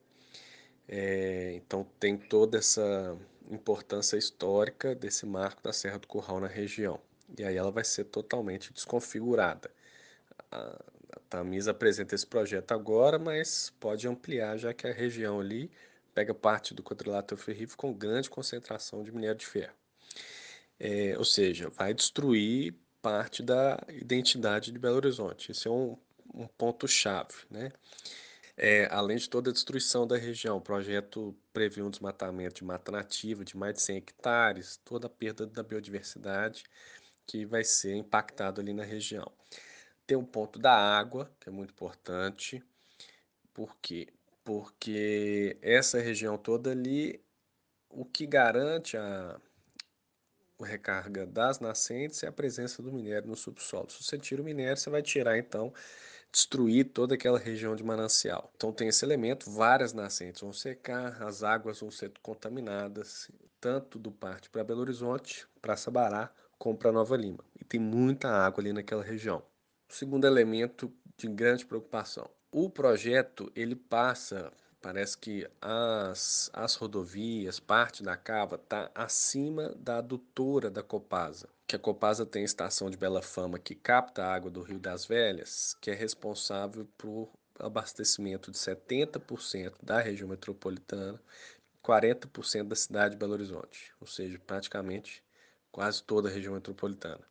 É, 0.88 1.53
então 1.55 1.85
tem 1.99 2.15
toda 2.15 2.57
essa 2.59 3.17
importância 3.49 4.17
histórica 4.17 4.93
desse 4.93 5.25
marco 5.25 5.63
da 5.63 5.73
Serra 5.73 5.97
do 5.97 6.07
Curral 6.07 6.39
na 6.39 6.47
região. 6.47 6.99
E 7.38 7.43
aí 7.43 7.57
ela 7.57 7.71
vai 7.71 7.83
ser 7.83 8.05
totalmente 8.05 8.71
desconfigurada. 8.71 9.71
A, 10.51 10.57
a 11.15 11.19
Tamisa 11.29 11.71
apresenta 11.71 12.15
esse 12.15 12.25
projeto 12.25 12.71
agora, 12.71 13.19
mas 13.19 13.73
pode 13.79 14.07
ampliar, 14.07 14.57
já 14.57 14.73
que 14.73 14.88
a 14.88 14.93
região 14.93 15.39
ali 15.39 15.71
pega 16.13 16.33
parte 16.33 16.73
do 16.73 16.83
quadrilátero 16.83 17.39
ferrífero 17.39 17.77
com 17.77 17.93
grande 17.93 18.29
concentração 18.29 19.03
de 19.03 19.12
minério 19.12 19.38
de 19.38 19.45
ferro. 19.45 19.73
É, 20.79 21.17
ou 21.17 21.25
seja, 21.25 21.69
vai 21.69 21.93
destruir 21.93 22.75
parte 23.01 23.43
da 23.43 23.79
identidade 23.89 24.71
de 24.71 24.79
Belo 24.79 24.95
Horizonte. 24.97 25.51
Esse 25.51 25.67
é 25.67 25.71
um, 25.71 25.97
um 26.33 26.47
ponto-chave. 26.47 27.33
Né? 27.49 27.71
É, 28.57 28.88
além 28.91 29.17
de 29.17 29.29
toda 29.29 29.49
a 29.49 29.53
destruição 29.53 30.05
da 30.05 30.17
região, 30.17 30.57
o 30.57 30.62
projeto 30.62 31.35
prevê 31.53 31.81
um 31.81 31.89
desmatamento 31.89 32.55
de 32.55 32.63
mata 32.65 32.91
nativa 32.91 33.43
de 33.45 33.55
mais 33.55 33.75
de 33.75 33.81
100 33.81 33.97
hectares, 33.97 34.77
toda 34.83 35.07
a 35.07 35.09
perda 35.09 35.45
da 35.45 35.63
biodiversidade 35.63 36.63
que 37.25 37.45
vai 37.45 37.63
ser 37.63 37.95
impactado 37.95 38.59
ali 38.59 38.73
na 38.73 38.83
região. 38.83 39.31
Tem 40.10 40.17
um 40.17 40.26
ponto 40.26 40.58
da 40.58 40.74
água, 40.74 41.32
que 41.39 41.50
é 41.50 41.52
muito 41.52 41.69
importante. 41.69 42.63
Por 43.54 43.78
quê? 43.80 44.08
Porque 44.43 45.56
essa 45.62 46.00
região 46.00 46.36
toda 46.36 46.72
ali, 46.72 47.24
o 47.91 48.04
que 48.04 48.26
garante 48.26 48.98
a, 48.98 49.39
a 50.60 50.65
recarga 50.65 51.28
das 51.28 51.60
nascentes 51.60 52.24
é 52.24 52.28
a 52.28 52.32
presença 52.32 52.82
do 52.82 52.91
minério 52.91 53.28
no 53.28 53.36
subsolo. 53.36 53.88
Se 53.91 54.04
você 54.04 54.17
tira 54.17 54.41
o 54.41 54.45
minério, 54.45 54.78
você 54.78 54.89
vai 54.89 55.04
tirar 55.04 55.38
então 55.38 55.72
destruir 56.32 56.86
toda 56.86 57.13
aquela 57.13 57.38
região 57.38 57.76
de 57.76 57.84
manancial. 57.84 58.52
Então 58.56 58.74
tem 58.74 58.88
esse 58.88 59.06
elemento, 59.06 59.52
várias 59.52 59.93
nascentes 59.93 60.41
vão 60.41 60.52
secar, 60.52 61.22
as 61.22 61.43
águas 61.43 61.82
vão 61.82 61.91
ser 61.91 62.12
contaminadas, 62.24 63.30
tanto 63.62 64.00
do 64.00 64.12
parte 64.12 64.50
para 64.50 64.63
Belo 64.63 64.82
Horizonte, 64.82 65.48
para 65.62 65.78
Sabará, 65.78 66.34
como 66.58 66.76
para 66.76 66.91
Nova 66.91 67.15
Lima. 67.15 67.45
E 67.62 67.63
tem 67.63 67.80
muita 67.80 68.28
água 68.28 68.60
ali 68.60 68.74
naquela 68.74 69.04
região. 69.04 69.43
Segundo 69.89 70.25
elemento 70.25 70.91
de 71.17 71.28
grande 71.28 71.65
preocupação. 71.65 72.30
O 72.52 72.69
projeto 72.69 73.52
ele 73.56 73.75
passa 73.75 74.52
Parece 74.82 75.17
que 75.17 75.45
as, 75.62 76.49
as 76.54 76.75
rodovias, 76.75 77.60
parte 77.60 78.02
da 78.02 78.15
cava, 78.15 78.56
está 78.56 78.89
acima 78.95 79.75
da 79.78 79.97
adutora 79.97 80.71
da 80.71 80.82
Copasa. 80.82 81.49
Que 81.67 81.75
a 81.75 81.80
Copasa 81.80 82.25
tem 82.25 82.43
a 82.43 82.45
estação 82.45 82.89
de 82.89 82.95
Bela 82.95 83.21
Fama 83.21 83.60
que 83.60 83.75
capta 83.75 84.23
a 84.23 84.34
água 84.34 84.49
do 84.49 84.62
Rio 84.62 84.80
das 84.80 85.06
Velhas, 85.06 85.75
que 85.82 85.91
é 85.91 85.93
responsável 85.93 86.88
por 86.97 87.30
abastecimento 87.60 88.52
de 88.52 88.58
70% 88.58 89.73
da 89.84 89.99
região 89.99 90.30
metropolitana, 90.30 91.21
40% 91.84 92.63
da 92.63 92.75
cidade 92.75 93.15
de 93.15 93.19
Belo 93.19 93.34
Horizonte, 93.34 93.91
ou 93.99 94.08
seja, 94.08 94.39
praticamente 94.39 95.21
quase 95.73 96.02
toda 96.02 96.30
a 96.30 96.32
região 96.32 96.54
metropolitana. 96.54 97.29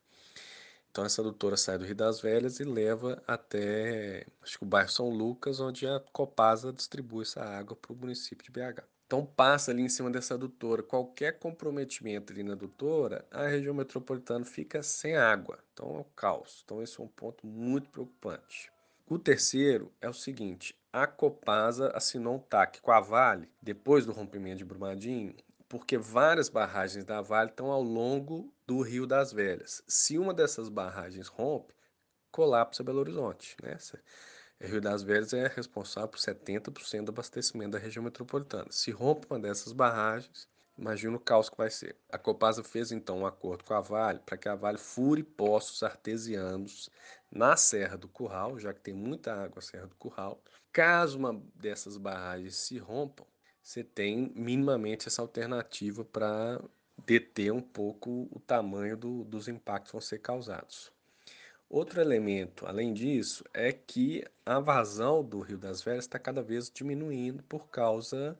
Então 0.90 1.04
essa 1.04 1.20
adutora 1.20 1.56
sai 1.56 1.78
do 1.78 1.84
Rio 1.84 1.94
das 1.94 2.20
Velhas 2.20 2.60
e 2.60 2.64
leva 2.64 3.22
até 3.26 4.26
acho 4.42 4.58
que 4.58 4.64
o 4.64 4.68
bairro 4.68 4.90
São 4.90 5.10
Lucas, 5.10 5.60
onde 5.60 5.86
a 5.86 6.00
Copasa 6.12 6.72
distribui 6.72 7.22
essa 7.22 7.42
água 7.42 7.76
para 7.76 7.92
o 7.92 7.96
município 7.96 8.44
de 8.44 8.50
BH. 8.50 8.82
Então 9.06 9.24
passa 9.24 9.70
ali 9.70 9.82
em 9.82 9.88
cima 9.88 10.10
dessa 10.10 10.34
adutora. 10.34 10.82
Qualquer 10.82 11.38
comprometimento 11.38 12.30
ali 12.30 12.42
na 12.42 12.52
adutora, 12.52 13.24
a 13.30 13.46
região 13.46 13.74
metropolitana 13.74 14.44
fica 14.44 14.82
sem 14.82 15.16
água. 15.16 15.58
Então 15.72 15.96
é 15.96 16.00
o 16.00 16.04
caos. 16.04 16.62
Então 16.64 16.82
esse 16.82 17.00
é 17.00 17.02
um 17.02 17.08
ponto 17.08 17.46
muito 17.46 17.88
preocupante. 17.88 18.70
O 19.08 19.18
terceiro 19.18 19.90
é 20.02 20.08
o 20.10 20.12
seguinte: 20.12 20.76
a 20.92 21.06
Copasa 21.06 21.90
assinou 21.94 22.34
um 22.34 22.38
TAC 22.38 22.82
com 22.82 22.90
a 22.90 23.00
Vale 23.00 23.48
depois 23.62 24.04
do 24.04 24.12
rompimento 24.12 24.58
de 24.58 24.64
Brumadinho, 24.66 25.34
porque 25.66 25.96
várias 25.96 26.50
barragens 26.50 27.06
da 27.06 27.22
Vale 27.22 27.48
estão 27.48 27.70
ao 27.70 27.82
longo 27.82 28.52
do 28.68 28.82
Rio 28.82 29.06
das 29.06 29.32
Velhas. 29.32 29.82
Se 29.88 30.18
uma 30.18 30.34
dessas 30.34 30.68
barragens 30.68 31.26
rompe, 31.26 31.72
colapsa 32.30 32.84
Belo 32.84 32.98
Horizonte. 32.98 33.56
Né? 33.62 33.78
O 34.60 34.66
Rio 34.66 34.78
das 34.78 35.02
Velhas 35.02 35.32
é 35.32 35.46
responsável 35.48 36.10
por 36.10 36.18
70% 36.20 37.04
do 37.04 37.08
abastecimento 37.08 37.70
da 37.70 37.78
região 37.78 38.02
metropolitana. 38.02 38.70
Se 38.70 38.90
rompe 38.90 39.26
uma 39.30 39.40
dessas 39.40 39.72
barragens, 39.72 40.46
imagina 40.76 41.16
o 41.16 41.20
caos 41.20 41.48
que 41.48 41.56
vai 41.56 41.70
ser. 41.70 41.96
A 42.12 42.18
Copasa 42.18 42.62
fez 42.62 42.92
então 42.92 43.20
um 43.20 43.26
acordo 43.26 43.64
com 43.64 43.72
a 43.72 43.80
Vale 43.80 44.18
para 44.18 44.36
que 44.36 44.50
a 44.50 44.54
Vale 44.54 44.76
fure 44.76 45.22
poços 45.22 45.82
artesianos 45.82 46.90
na 47.30 47.56
Serra 47.56 47.96
do 47.96 48.06
Curral, 48.06 48.58
já 48.58 48.74
que 48.74 48.82
tem 48.82 48.92
muita 48.92 49.32
água 49.32 49.56
na 49.56 49.62
Serra 49.62 49.86
do 49.86 49.96
Curral. 49.96 50.42
Caso 50.70 51.16
uma 51.16 51.42
dessas 51.54 51.96
barragens 51.96 52.54
se 52.54 52.76
rompam, 52.76 53.26
você 53.62 53.82
tem 53.82 54.30
minimamente 54.36 55.08
essa 55.08 55.22
alternativa 55.22 56.04
para 56.04 56.60
deter 57.06 57.52
um 57.52 57.60
pouco 57.60 58.28
o 58.30 58.40
tamanho 58.40 58.96
do, 58.96 59.24
dos 59.24 59.48
impactos 59.48 59.90
que 59.90 59.92
vão 59.92 60.00
ser 60.00 60.18
causados. 60.18 60.92
Outro 61.68 62.00
elemento, 62.00 62.66
além 62.66 62.94
disso, 62.94 63.44
é 63.52 63.72
que 63.72 64.24
a 64.44 64.58
vazão 64.58 65.22
do 65.22 65.40
Rio 65.40 65.58
das 65.58 65.82
Velhas 65.82 66.04
está 66.04 66.18
cada 66.18 66.42
vez 66.42 66.70
diminuindo 66.70 67.42
por 67.42 67.68
causa 67.68 68.38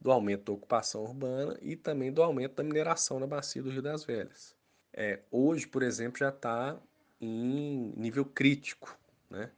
do 0.00 0.10
aumento 0.12 0.44
da 0.44 0.52
ocupação 0.52 1.02
urbana 1.02 1.58
e 1.60 1.76
também 1.76 2.12
do 2.12 2.22
aumento 2.22 2.54
da 2.54 2.62
mineração 2.62 3.18
na 3.18 3.26
bacia 3.26 3.62
do 3.62 3.70
Rio 3.70 3.82
das 3.82 4.04
Velhas. 4.04 4.56
É, 4.92 5.20
hoje, 5.30 5.66
por 5.66 5.82
exemplo, 5.82 6.18
já 6.18 6.28
está 6.28 6.80
em 7.20 7.92
nível 7.96 8.24
crítico, 8.24 8.96
né? 9.28 9.50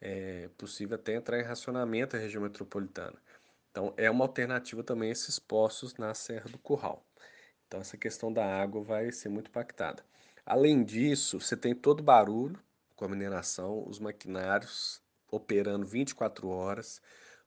É 0.00 0.48
possível 0.58 0.96
até 0.96 1.14
entrar 1.14 1.38
em 1.38 1.44
racionamento 1.44 2.16
a 2.16 2.18
região 2.18 2.42
metropolitana. 2.42 3.16
Então, 3.70 3.94
é 3.96 4.10
uma 4.10 4.24
alternativa 4.24 4.82
também 4.82 5.10
esses 5.10 5.38
poços 5.38 5.94
na 5.96 6.12
Serra 6.12 6.50
do 6.50 6.58
Curral. 6.58 7.04
Então, 7.72 7.80
essa 7.80 7.96
questão 7.96 8.30
da 8.30 8.44
água 8.44 8.82
vai 8.82 9.10
ser 9.10 9.30
muito 9.30 9.48
impactada. 9.48 10.04
Além 10.44 10.84
disso, 10.84 11.40
você 11.40 11.56
tem 11.56 11.74
todo 11.74 12.00
o 12.00 12.02
barulho 12.02 12.60
com 12.94 13.06
a 13.06 13.08
mineração, 13.08 13.82
os 13.88 13.98
maquinários 13.98 15.00
operando 15.30 15.86
24 15.86 16.50
horas, 16.50 17.00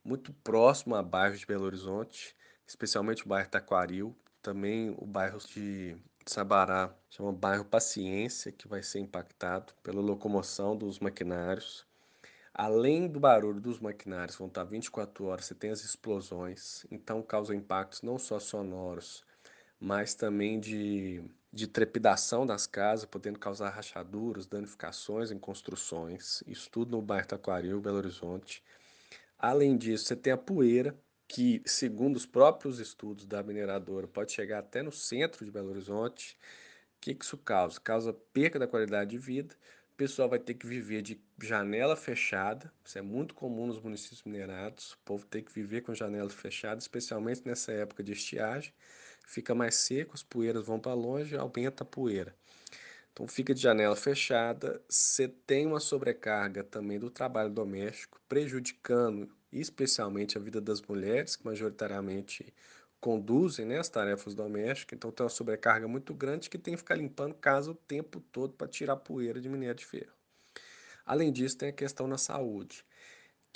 muito 0.03 0.33
próximo 0.33 0.95
a 0.95 1.03
bairros 1.03 1.39
de 1.39 1.45
Belo 1.45 1.65
Horizonte, 1.65 2.35
especialmente 2.65 3.23
o 3.23 3.27
bairro 3.27 3.51
Taquaril, 3.51 4.17
também 4.41 4.95
o 4.97 5.05
bairro 5.05 5.37
de 5.37 5.95
Sabará, 6.25 6.91
chama 7.07 7.31
bairro 7.31 7.63
Paciência, 7.63 8.51
que 8.51 8.67
vai 8.67 8.81
ser 8.81 9.01
impactado 9.01 9.75
pela 9.83 10.01
locomoção 10.01 10.75
dos 10.75 10.97
maquinários. 10.97 11.85
Além 12.51 13.07
do 13.07 13.19
barulho 13.19 13.61
dos 13.61 13.79
maquinários, 13.79 14.37
vão 14.37 14.47
estar 14.47 14.63
24 14.63 15.25
horas, 15.25 15.45
você 15.45 15.53
tem 15.53 15.69
as 15.69 15.83
explosões, 15.83 16.83
então 16.89 17.21
causa 17.21 17.55
impactos 17.55 18.01
não 18.01 18.17
só 18.17 18.39
sonoros, 18.39 19.23
mas 19.79 20.15
também 20.15 20.59
de 20.59 21.23
de 21.55 21.67
trepidação 21.67 22.45
das 22.45 22.67
casas, 22.67 23.05
podendo 23.05 23.39
causar 23.39 23.69
rachaduras, 23.69 24.45
danificações 24.45 25.31
em 25.31 25.39
construções. 25.39 26.43
Isso 26.45 26.69
tudo 26.69 26.91
no 26.91 27.01
bairro 27.01 27.27
Taquaril, 27.27 27.79
Belo 27.79 27.95
Horizonte. 27.95 28.61
Além 29.39 29.77
disso, 29.77 30.03
você 30.03 30.17
tem 30.17 30.33
a 30.33 30.37
poeira, 30.37 30.93
que, 31.29 31.61
segundo 31.65 32.17
os 32.17 32.25
próprios 32.25 32.79
estudos 32.79 33.25
da 33.25 33.41
mineradora, 33.41 34.05
pode 34.05 34.33
chegar 34.33 34.59
até 34.59 34.83
no 34.83 34.91
centro 34.91 35.45
de 35.45 35.51
Belo 35.51 35.69
Horizonte. 35.69 36.37
O 36.97 36.99
que, 36.99 37.15
que 37.15 37.23
isso 37.23 37.37
causa? 37.37 37.79
Causa 37.79 38.11
perca 38.11 38.59
da 38.59 38.67
qualidade 38.67 39.11
de 39.11 39.17
vida. 39.17 39.55
O 39.93 39.95
pessoal 39.95 40.27
vai 40.27 40.39
ter 40.39 40.55
que 40.55 40.67
viver 40.67 41.01
de 41.01 41.21
janela 41.41 41.95
fechada. 41.95 42.69
Isso 42.83 42.97
é 42.97 43.01
muito 43.01 43.33
comum 43.33 43.67
nos 43.67 43.79
municípios 43.79 44.23
minerados. 44.23 44.91
O 44.91 44.97
povo 45.05 45.25
tem 45.25 45.41
que 45.41 45.53
viver 45.53 45.81
com 45.83 45.93
janela 45.95 46.29
fechada, 46.29 46.79
especialmente 46.79 47.43
nessa 47.45 47.71
época 47.71 48.03
de 48.03 48.11
estiagem 48.11 48.73
fica 49.25 49.55
mais 49.55 49.75
seco, 49.75 50.13
as 50.13 50.23
poeiras 50.23 50.65
vão 50.65 50.79
para 50.79 50.93
longe, 50.93 51.35
aumenta 51.35 51.83
a 51.83 51.85
poeira. 51.85 52.35
Então 53.13 53.27
fica 53.27 53.53
de 53.53 53.61
janela 53.61 53.95
fechada, 53.95 54.81
você 54.89 55.27
tem 55.27 55.65
uma 55.65 55.79
sobrecarga 55.79 56.63
também 56.63 56.99
do 56.99 57.09
trabalho 57.09 57.49
doméstico, 57.49 58.19
prejudicando 58.27 59.33
especialmente 59.51 60.37
a 60.37 60.41
vida 60.41 60.59
das 60.59 60.81
mulheres, 60.81 61.35
que 61.35 61.45
majoritariamente 61.45 62.53
conduzem 62.99 63.65
né, 63.65 63.79
as 63.79 63.87
tarefas 63.87 64.33
domésticas, 64.33 64.97
então 64.97 65.11
tem 65.11 65.23
uma 65.23 65.29
sobrecarga 65.29 65.87
muito 65.87 66.13
grande 66.13 66.49
que 66.49 66.57
tem 66.57 66.73
que 66.73 66.79
ficar 66.79 66.95
limpando 66.95 67.35
casa 67.35 67.71
o 67.71 67.75
tempo 67.75 68.19
todo 68.19 68.53
para 68.53 68.67
tirar 68.67 68.97
poeira 68.97 69.39
de 69.39 69.47
minério 69.47 69.75
de 69.75 69.85
ferro. 69.85 70.11
Além 71.05 71.31
disso, 71.31 71.57
tem 71.57 71.69
a 71.69 71.73
questão 71.73 72.07
na 72.07 72.17
saúde 72.17 72.83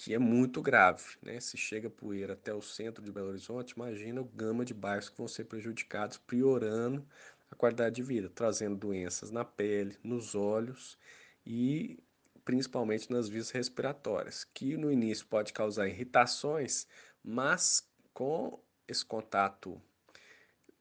que 0.01 0.13
é 0.13 0.17
muito 0.17 0.61
grave. 0.61 1.03
Né? 1.21 1.41
Se 1.41 1.57
chega 1.57 1.89
poeira 1.89 2.31
até 2.31 2.53
o 2.53 2.61
centro 2.61 3.03
de 3.03 3.11
Belo 3.11 3.27
Horizonte, 3.27 3.71
imagina 3.71 4.21
o 4.21 4.23
gama 4.23 4.63
de 4.63 4.73
bairros 4.73 5.09
que 5.09 5.17
vão 5.17 5.27
ser 5.27 5.43
prejudicados, 5.43 6.17
piorando 6.17 7.05
a 7.51 7.55
qualidade 7.55 7.95
de 7.95 8.03
vida, 8.03 8.31
trazendo 8.33 8.77
doenças 8.77 9.29
na 9.29 9.43
pele, 9.43 9.97
nos 10.01 10.35
olhos 10.35 10.97
e 11.45 11.99
principalmente 12.45 13.11
nas 13.11 13.27
vias 13.27 13.51
respiratórias, 13.51 14.45
que 14.45 14.77
no 14.77 14.89
início 14.89 15.25
pode 15.27 15.51
causar 15.51 15.89
irritações, 15.89 16.87
mas 17.21 17.85
com 18.13 18.57
esse 18.87 19.05
contato 19.05 19.81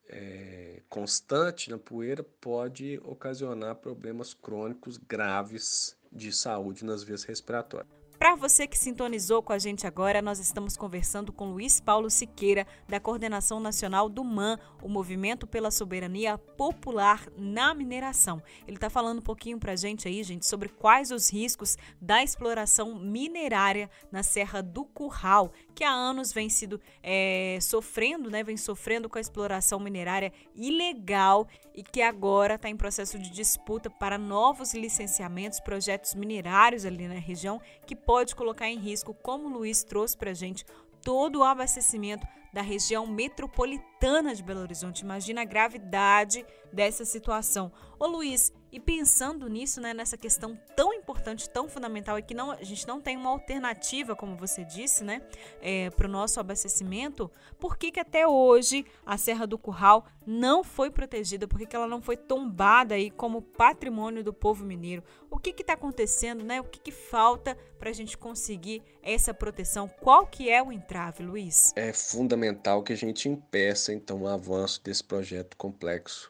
é, 0.07 0.81
constante 0.89 1.71
na 1.71 1.79
poeira 1.79 2.23
pode 2.23 3.01
ocasionar 3.03 3.75
problemas 3.75 4.33
crônicos 4.33 4.97
graves 4.97 5.99
de 6.13 6.33
saúde 6.33 6.85
nas 6.85 7.03
vias 7.03 7.25
respiratórias. 7.25 7.99
Para 8.29 8.37
você 8.37 8.67
que 8.67 8.77
sintonizou 8.77 9.43
com 9.43 9.55
a 9.55 9.59
gente 9.59 9.87
agora, 9.87 10.21
nós 10.21 10.39
estamos 10.39 10.77
conversando 10.77 11.33
com 11.33 11.51
Luiz 11.51 11.81
Paulo 11.81 12.11
Siqueira, 12.11 12.67
da 12.87 13.01
Coordenação 13.01 13.59
Nacional 13.59 14.07
do 14.07 14.23
MAN, 14.23 14.59
o 14.83 14.89
Movimento 14.89 15.47
pela 15.47 15.71
Soberania 15.71 16.37
Popular 16.37 17.27
na 17.39 17.73
Mineração. 17.73 18.43
Ele 18.67 18.77
está 18.77 18.91
falando 18.91 19.21
um 19.21 19.23
pouquinho 19.23 19.59
para 19.59 19.73
a 19.73 19.77
gente 19.77 20.07
aí, 20.07 20.23
gente, 20.23 20.47
sobre 20.47 20.69
quais 20.69 21.11
os 21.11 21.33
riscos 21.33 21.79
da 22.03 22.23
exploração 22.23 22.97
minerária 22.97 23.89
na 24.13 24.23
Serra 24.23 24.63
do 24.63 24.85
Curral, 24.85 25.51
que 25.75 25.83
há 25.83 25.91
anos 25.91 26.31
vem 26.31 26.51
sido 26.51 26.79
é, 27.03 27.59
sofrendo, 27.63 28.31
né, 28.31 28.45
vem 28.45 28.59
sofrendo 28.59 29.09
com 29.09 29.17
a 29.17 29.23
exploração 29.23 29.81
minerária 29.81 30.35
ilegal 30.55 31.49
e 31.75 31.83
que 31.83 32.03
agora 32.03 32.57
está 32.57 32.69
em 32.69 32.77
processo 32.77 33.19
de 33.19 33.31
disputa 33.31 33.89
para 33.89 34.19
novos 34.19 34.75
licenciamentos, 34.75 35.61
projetos 35.61 36.15
minerários 36.15 36.85
ali 36.85 37.09
na 37.09 37.15
região, 37.15 37.59
que 37.87 37.97
pode 38.19 38.35
colocar 38.35 38.69
em 38.69 38.77
risco, 38.77 39.15
como 39.15 39.47
o 39.47 39.53
Luiz 39.53 39.85
trouxe 39.85 40.17
para 40.17 40.35
gente, 40.35 40.67
todo 41.05 41.39
o 41.39 41.45
abastecimento 41.45 42.27
da 42.59 42.63
região 42.63 43.07
metropolitana 43.07 44.35
de 44.35 44.43
Belo 44.43 44.63
Horizonte. 44.63 45.03
Imagina 45.03 45.43
a 45.43 45.45
gravidade 45.45 46.45
dessa 46.73 47.05
situação. 47.05 47.71
Ô 48.01 48.07
Luiz, 48.07 48.53
e 48.71 48.79
pensando 48.79 49.49
nisso, 49.49 49.81
né, 49.81 49.95
nessa 49.95 50.17
questão 50.17 50.59
tão 50.77 50.93
importante, 50.93 51.49
tão 51.49 51.69
fundamental, 51.69 52.19
e 52.19 52.23
que 52.23 52.35
não, 52.35 52.51
a 52.51 52.63
gente 52.63 52.87
não 52.87 53.01
tem 53.01 53.17
uma 53.17 53.31
alternativa, 53.31 54.15
como 54.15 54.37
você 54.37 54.65
disse, 54.65 55.03
né, 55.05 55.23
é, 55.61 55.89
para 55.91 56.07
o 56.07 56.11
nosso 56.11 56.39
abastecimento, 56.39 57.31
por 57.59 57.77
que, 57.77 57.91
que 57.91 58.01
até 58.01 58.27
hoje 58.27 58.85
a 59.07 59.17
Serra 59.17 59.47
do 59.47 59.57
Curral 59.57 60.05
não 60.27 60.63
foi 60.63 60.91
protegida? 60.91 61.49
Por 61.49 61.59
que, 61.59 61.67
que 61.67 61.75
ela 61.75 61.87
não 61.87 62.03
foi 62.03 62.17
tombada 62.17 62.95
aí 62.95 63.11
como 63.11 63.41
patrimônio 63.41 64.23
do 64.23 64.33
povo 64.33 64.65
mineiro? 64.65 65.03
O 65.31 65.39
que 65.39 65.51
está 65.51 65.73
acontecendo, 65.73 66.45
né? 66.45 66.61
O 66.61 66.65
que, 66.65 66.79
que 66.79 66.93
falta 66.93 67.57
para 67.79 67.91
a 67.91 67.93
gente 67.93 68.19
conseguir 68.19 68.83
essa 69.03 69.33
proteção? 69.33 69.89
Qual 69.89 70.27
que 70.27 70.51
é 70.51 70.63
o 70.63 70.71
entrave, 70.71 71.23
Luiz? 71.23 71.73
É 71.75 71.93
fundamental 71.93 72.48
que 72.85 72.93
a 72.93 72.97
gente 72.97 73.29
impeça, 73.29 73.93
então, 73.93 74.23
o 74.23 74.29
avanço 74.29 74.83
desse 74.83 75.03
projeto 75.03 75.57
complexo 75.57 76.29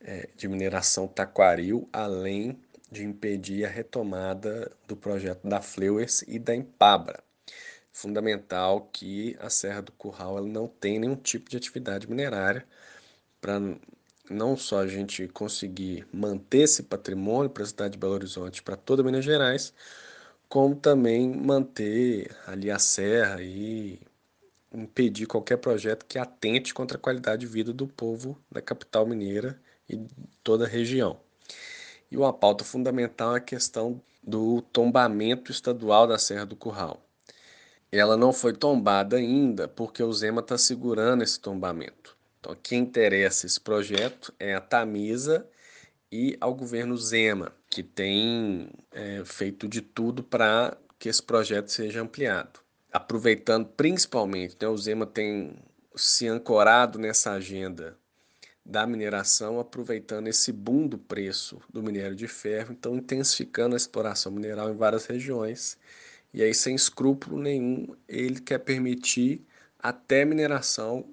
é, 0.00 0.28
de 0.36 0.48
mineração 0.48 1.06
Taquaril, 1.06 1.88
além 1.92 2.58
de 2.90 3.04
impedir 3.04 3.64
a 3.64 3.68
retomada 3.68 4.70
do 4.86 4.96
projeto 4.96 5.46
da 5.46 5.60
Fleuers 5.62 6.22
e 6.26 6.38
da 6.38 6.54
Empabra. 6.54 7.22
Fundamental 7.92 8.88
que 8.92 9.36
a 9.40 9.50
Serra 9.50 9.82
do 9.82 9.92
Curral 9.92 10.38
ela 10.38 10.46
não 10.46 10.66
tem 10.66 10.98
nenhum 10.98 11.16
tipo 11.16 11.50
de 11.50 11.56
atividade 11.56 12.08
minerária 12.08 12.66
para 13.40 13.60
não 14.28 14.56
só 14.56 14.80
a 14.80 14.86
gente 14.86 15.26
conseguir 15.28 16.06
manter 16.12 16.62
esse 16.62 16.84
patrimônio 16.84 17.50
para 17.50 17.64
a 17.64 17.66
cidade 17.66 17.92
de 17.92 17.98
Belo 17.98 18.14
Horizonte, 18.14 18.62
para 18.62 18.76
toda 18.76 19.02
Minas 19.02 19.24
Gerais, 19.24 19.74
como 20.48 20.76
também 20.76 21.28
manter 21.28 22.34
ali 22.46 22.70
a 22.70 22.78
serra 22.78 23.42
e 23.42 24.00
impedir 24.72 25.26
qualquer 25.26 25.56
projeto 25.56 26.04
que 26.06 26.18
atente 26.18 26.72
contra 26.72 26.96
a 26.96 27.00
qualidade 27.00 27.40
de 27.40 27.46
vida 27.46 27.72
do 27.72 27.86
povo 27.86 28.38
da 28.50 28.62
capital 28.62 29.06
mineira 29.06 29.60
e 29.88 29.98
toda 30.42 30.64
a 30.64 30.68
região. 30.68 31.20
E 32.10 32.16
uma 32.16 32.32
pauta 32.32 32.64
fundamental 32.64 33.34
é 33.34 33.38
a 33.38 33.40
questão 33.42 34.00
do 34.22 34.62
tombamento 34.62 35.50
estadual 35.50 36.06
da 36.06 36.18
Serra 36.18 36.44
do 36.46 36.56
Curral. 36.56 37.02
ela 37.92 38.16
não 38.16 38.32
foi 38.32 38.52
tombada 38.52 39.16
ainda 39.16 39.66
porque 39.66 40.02
o 40.02 40.12
Zema 40.12 40.40
está 40.40 40.56
segurando 40.56 41.22
esse 41.22 41.40
tombamento. 41.40 42.16
Então, 42.38 42.56
quem 42.62 42.80
interessa 42.80 43.46
esse 43.46 43.60
projeto 43.60 44.32
é 44.38 44.54
a 44.54 44.60
Tamisa 44.60 45.46
e 46.10 46.36
ao 46.40 46.54
governo 46.54 46.96
Zema, 46.96 47.52
que 47.68 47.82
tem 47.82 48.70
é, 48.92 49.22
feito 49.24 49.68
de 49.68 49.80
tudo 49.80 50.22
para 50.22 50.76
que 50.98 51.08
esse 51.08 51.22
projeto 51.22 51.68
seja 51.70 52.00
ampliado. 52.00 52.60
Aproveitando 52.92 53.68
principalmente, 53.68 54.56
né, 54.60 54.68
o 54.68 54.76
Zema 54.76 55.06
tem 55.06 55.56
se 55.94 56.26
ancorado 56.26 56.98
nessa 56.98 57.32
agenda 57.32 57.96
da 58.64 58.86
mineração, 58.86 59.58
aproveitando 59.58 60.28
esse 60.28 60.52
boom 60.52 60.86
do 60.86 60.98
preço 60.98 61.60
do 61.68 61.82
minério 61.82 62.14
de 62.14 62.28
ferro, 62.28 62.72
então 62.72 62.96
intensificando 62.96 63.74
a 63.74 63.76
exploração 63.76 64.30
mineral 64.30 64.70
em 64.70 64.76
várias 64.76 65.06
regiões. 65.06 65.78
E 66.32 66.42
aí, 66.42 66.54
sem 66.54 66.74
escrúpulo 66.74 67.38
nenhum, 67.40 67.96
ele 68.08 68.40
quer 68.40 68.58
permitir 68.58 69.44
até 69.78 70.24
mineração 70.24 71.08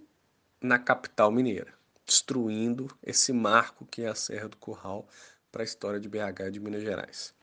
na 0.61 0.77
capital 0.77 1.31
mineira, 1.31 1.73
destruindo 2.05 2.87
esse 3.01 3.33
marco 3.33 3.85
que 3.85 4.03
é 4.03 4.07
a 4.07 4.15
Serra 4.15 4.49
do 4.49 4.57
Curral 4.57 5.07
para 5.51 5.63
a 5.63 5.65
história 5.65 5.99
de 5.99 6.09
BH 6.09 6.47
e 6.47 6.51
de 6.51 6.59
Minas 6.59 6.83
Gerais. 6.83 7.33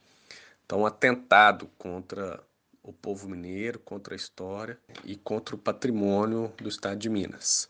Então, 0.65 0.81
um 0.81 0.85
atentado 0.85 1.69
contra 1.77 2.41
o 2.85 2.93
povo 2.93 3.27
mineiro, 3.27 3.79
contra 3.79 4.13
a 4.13 4.15
história 4.15 4.77
e 5.03 5.15
contra 5.15 5.55
o 5.55 5.57
patrimônio 5.57 6.53
do 6.57 6.69
estado 6.69 6.97
de 6.97 7.09
Minas. 7.09 7.67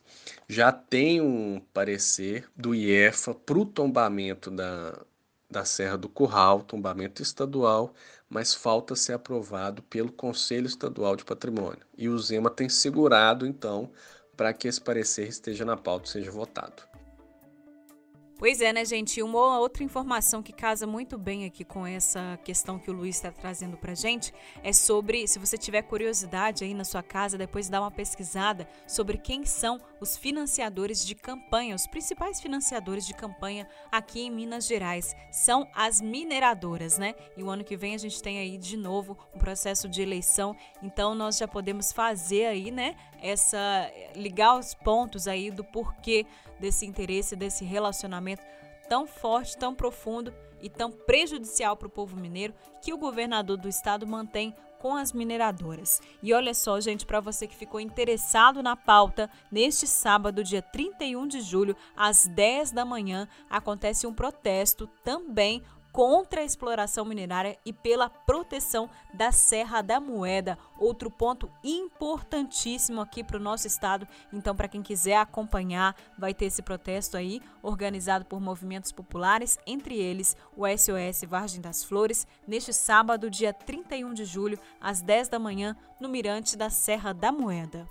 Já 0.47 0.71
tem 0.71 1.21
um 1.21 1.61
parecer 1.73 2.47
do 2.55 2.75
IEFA 2.75 3.33
para 3.33 3.57
o 3.57 3.65
tombamento 3.65 4.51
da, 4.51 4.99
da 5.49 5.63
Serra 5.63 5.97
do 5.97 6.09
Curral, 6.09 6.61
tombamento 6.63 7.21
estadual, 7.21 7.93
mas 8.29 8.53
falta 8.53 8.95
ser 8.95 9.13
aprovado 9.13 9.81
pelo 9.83 10.11
Conselho 10.11 10.67
Estadual 10.67 11.15
de 11.15 11.23
Patrimônio. 11.23 11.85
E 11.97 12.09
o 12.09 12.19
Zema 12.19 12.49
tem 12.49 12.67
segurado, 12.67 13.47
então, 13.47 13.89
para 14.35 14.53
que 14.53 14.67
esse 14.67 14.81
parecer 14.81 15.29
esteja 15.29 15.63
na 15.63 15.77
pauta 15.77 16.09
e 16.09 16.11
seja 16.11 16.31
votado. 16.31 16.94
Pois 18.37 18.59
é, 18.59 18.73
né, 18.73 18.83
gente? 18.83 19.23
Uma 19.23 19.59
outra 19.59 19.81
informação 19.81 20.43
que 20.43 20.51
casa 20.51 20.85
muito 20.85 21.17
bem 21.17 21.45
aqui 21.45 21.63
com 21.63 21.87
essa 21.87 22.37
questão 22.43 22.77
que 22.77 22.91
o 22.91 22.93
Luiz 22.93 23.15
está 23.15 23.31
trazendo 23.31 23.77
para 23.77 23.95
gente 23.95 24.33
é 24.61 24.73
sobre, 24.73 25.25
se 25.25 25.39
você 25.39 25.57
tiver 25.57 25.83
curiosidade 25.83 26.65
aí 26.65 26.73
na 26.73 26.83
sua 26.83 27.01
casa, 27.01 27.37
depois 27.37 27.69
dá 27.69 27.79
uma 27.79 27.89
pesquisada 27.89 28.67
sobre 28.85 29.17
quem 29.17 29.45
são 29.45 29.79
os 30.01 30.17
financiadores 30.17 31.05
de 31.05 31.15
campanha, 31.15 31.75
os 31.75 31.87
principais 31.87 32.41
financiadores 32.41 33.07
de 33.07 33.13
campanha 33.13 33.69
aqui 33.89 34.23
em 34.23 34.31
Minas 34.31 34.67
Gerais. 34.67 35.15
São 35.31 35.65
as 35.73 36.01
mineradoras, 36.01 36.97
né? 36.97 37.15
E 37.37 37.43
o 37.43 37.49
ano 37.49 37.63
que 37.63 37.77
vem 37.77 37.95
a 37.95 37.97
gente 37.97 38.21
tem 38.21 38.37
aí 38.37 38.57
de 38.57 38.75
novo 38.75 39.17
um 39.33 39.39
processo 39.39 39.87
de 39.87 40.01
eleição, 40.01 40.53
então 40.83 41.15
nós 41.15 41.37
já 41.37 41.47
podemos 41.47 41.93
fazer 41.93 42.47
aí, 42.47 42.69
né, 42.69 42.97
essa 43.21 43.89
ligar 44.13 44.59
os 44.59 44.73
pontos 44.73 45.25
aí 45.25 45.49
do 45.49 45.63
porquê 45.63 46.25
desse 46.59 46.85
interesse, 46.85 47.35
desse 47.35 47.63
relacionamento 47.63 48.43
tão 48.87 49.07
forte, 49.07 49.57
tão 49.57 49.73
profundo 49.73 50.33
e 50.61 50.69
tão 50.69 50.91
prejudicial 50.91 51.75
para 51.75 51.87
o 51.87 51.91
povo 51.91 52.15
mineiro 52.15 52.53
que 52.81 52.93
o 52.93 52.97
governador 52.97 53.57
do 53.57 53.67
estado 53.67 54.07
mantém 54.07 54.53
com 54.79 54.95
as 54.95 55.11
mineradoras. 55.13 55.99
E 56.21 56.31
olha 56.31 56.53
só, 56.53 56.79
gente, 56.79 57.05
para 57.05 57.19
você 57.19 57.47
que 57.47 57.55
ficou 57.55 57.79
interessado 57.79 58.61
na 58.61 58.75
pauta, 58.75 59.29
neste 59.51 59.87
sábado, 59.87 60.43
dia 60.43 60.61
31 60.61 61.27
de 61.27 61.41
julho, 61.41 61.75
às 61.95 62.27
10 62.27 62.71
da 62.71 62.85
manhã, 62.85 63.27
acontece 63.49 64.05
um 64.05 64.13
protesto 64.13 64.87
também 65.03 65.63
contra 65.95 66.41
a 66.41 66.43
exploração 66.43 67.05
minerária 67.05 67.57
e 67.65 67.71
pela 67.71 68.09
proteção 68.09 68.89
da 69.13 69.31
Serra 69.31 69.81
da 69.81 69.97
Moeda. 69.97 70.57
Outro 70.77 71.09
ponto 71.09 71.49
importantíssimo 71.63 72.99
aqui 72.99 73.23
para 73.23 73.37
o 73.37 73.41
nosso 73.41 73.65
estado. 73.65 74.05
Então, 74.33 74.53
para 74.53 74.67
quem 74.67 74.83
quiser 74.83 75.15
acompanhar, 75.15 75.95
vai 76.19 76.33
ter 76.33 76.47
esse 76.47 76.61
protesto 76.61 77.15
aí, 77.15 77.41
organizado 77.63 78.25
por 78.25 78.41
movimentos 78.41 78.91
populares, 78.91 79.57
entre 79.65 79.95
eles 79.95 80.35
o 80.57 80.67
SOS 80.67 81.29
Vargem 81.29 81.61
das 81.61 81.81
Flores, 81.81 82.27
neste 82.45 82.73
sábado, 82.73 83.29
dia 83.29 83.53
31 83.53 84.13
de 84.13 84.25
julho, 84.25 84.59
às 84.81 85.01
10 85.01 85.29
da 85.29 85.39
manhã, 85.39 85.77
no 85.97 86.09
Mirante 86.09 86.57
da 86.57 86.69
Serra 86.69 87.13
da 87.13 87.31
Moeda. 87.31 87.87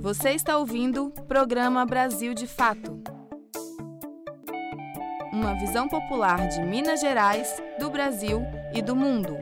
Você 0.00 0.30
está 0.30 0.56
ouvindo 0.56 1.06
o 1.06 1.10
programa 1.26 1.86
Brasil 1.86 2.34
de 2.34 2.48
Fato 2.48 3.19
uma 5.40 5.54
visão 5.54 5.88
popular 5.88 6.48
de 6.48 6.60
Minas 6.60 7.00
Gerais, 7.00 7.62
do 7.78 7.88
Brasil 7.88 8.42
e 8.74 8.82
do 8.82 8.94
mundo. 8.94 9.38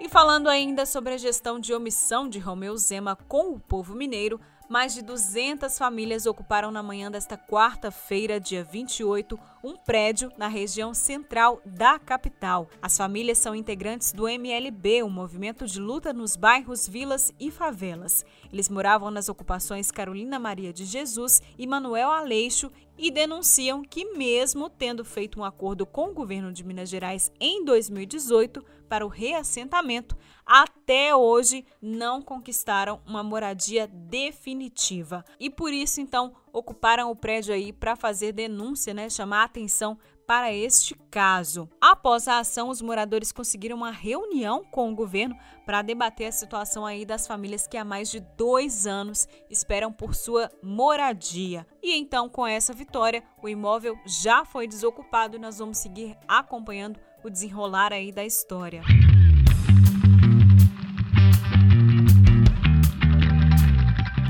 E 0.00 0.08
falando 0.08 0.48
ainda 0.48 0.86
sobre 0.86 1.12
a 1.12 1.18
gestão 1.18 1.60
de 1.60 1.74
omissão 1.74 2.26
de 2.26 2.38
Romeu 2.38 2.74
Zema 2.78 3.14
com 3.28 3.52
o 3.52 3.60
povo 3.60 3.94
mineiro, 3.94 4.40
mais 4.68 4.92
de 4.94 5.02
200 5.02 5.78
famílias 5.78 6.26
ocuparam 6.26 6.70
na 6.70 6.82
manhã 6.82 7.10
desta 7.10 7.38
quarta-feira, 7.38 8.38
dia 8.38 8.62
28, 8.62 9.38
um 9.64 9.76
prédio 9.76 10.30
na 10.36 10.46
região 10.46 10.92
central 10.92 11.60
da 11.64 11.98
capital. 11.98 12.68
As 12.82 12.96
famílias 12.96 13.38
são 13.38 13.54
integrantes 13.54 14.12
do 14.12 14.28
MLB, 14.28 15.02
um 15.02 15.08
movimento 15.08 15.66
de 15.66 15.80
luta 15.80 16.12
nos 16.12 16.36
bairros, 16.36 16.86
vilas 16.86 17.32
e 17.40 17.50
favelas. 17.50 18.24
Eles 18.52 18.68
moravam 18.68 19.10
nas 19.10 19.28
ocupações 19.28 19.90
Carolina 19.90 20.38
Maria 20.38 20.72
de 20.72 20.84
Jesus 20.84 21.40
e 21.58 21.66
Manuel 21.66 22.10
Aleixo 22.10 22.70
e 22.98 23.10
denunciam 23.10 23.82
que, 23.82 24.04
mesmo 24.16 24.68
tendo 24.68 25.04
feito 25.04 25.40
um 25.40 25.44
acordo 25.44 25.86
com 25.86 26.10
o 26.10 26.14
governo 26.14 26.52
de 26.52 26.64
Minas 26.64 26.90
Gerais 26.90 27.32
em 27.40 27.64
2018 27.64 28.62
para 28.88 29.04
o 29.04 29.08
reassentamento, 29.08 30.16
até 30.44 31.14
hoje 31.14 31.64
não 31.80 32.22
conquistaram 32.22 33.00
uma 33.06 33.22
moradia 33.22 33.86
definitiva. 33.86 35.24
E 35.38 35.50
por 35.50 35.72
isso, 35.72 36.00
então, 36.00 36.34
ocuparam 36.52 37.10
o 37.10 37.16
prédio 37.16 37.54
aí 37.54 37.72
para 37.72 37.94
fazer 37.94 38.32
denúncia, 38.32 38.94
né, 38.94 39.10
chamar 39.10 39.44
atenção 39.44 39.98
para 40.28 40.52
este 40.52 40.94
caso. 41.10 41.70
Após 41.80 42.28
a 42.28 42.38
ação, 42.38 42.68
os 42.68 42.82
moradores 42.82 43.32
conseguiram 43.32 43.78
uma 43.78 43.90
reunião 43.90 44.62
com 44.62 44.92
o 44.92 44.94
governo 44.94 45.34
para 45.64 45.80
debater 45.80 46.26
a 46.26 46.32
situação 46.32 46.84
aí 46.84 47.06
das 47.06 47.26
famílias 47.26 47.66
que 47.66 47.78
há 47.78 47.84
mais 47.84 48.10
de 48.10 48.20
dois 48.36 48.86
anos 48.86 49.26
esperam 49.48 49.90
por 49.90 50.14
sua 50.14 50.50
moradia. 50.62 51.66
E 51.82 51.94
então, 51.94 52.28
com 52.28 52.46
essa 52.46 52.74
vitória, 52.74 53.24
o 53.42 53.48
imóvel 53.48 53.98
já 54.04 54.44
foi 54.44 54.68
desocupado 54.68 55.36
e 55.36 55.40
nós 55.40 55.58
vamos 55.60 55.78
seguir 55.78 56.14
acompanhando 56.28 57.00
o 57.22 57.30
desenrolar 57.30 57.92
aí 57.92 58.12
da 58.12 58.24
história. 58.24 58.82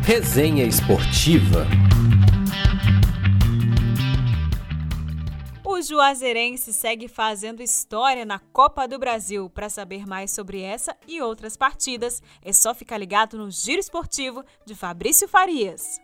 Resenha 0.03 0.65
Esportiva. 0.65 1.67
O 5.63 5.83
Juazeirense 5.83 6.73
segue 6.73 7.07
fazendo 7.07 7.63
história 7.63 8.25
na 8.25 8.39
Copa 8.39 8.89
do 8.89 8.99
Brasil. 8.99 9.51
Para 9.51 9.69
saber 9.69 10.07
mais 10.07 10.31
sobre 10.31 10.63
essa 10.63 10.97
e 11.07 11.21
outras 11.21 11.57
partidas, 11.57 12.23
é 12.43 12.53
só 12.53 12.75
ficar 12.75 12.97
ligado 12.97 13.37
no 13.37 13.51
Giro 13.51 13.79
Esportivo 13.79 14.43
de 14.65 14.75
Fabrício 14.75 15.29
Farias. 15.29 16.01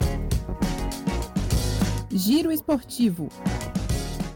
Giro 2.10 2.52
Esportivo. 2.52 3.28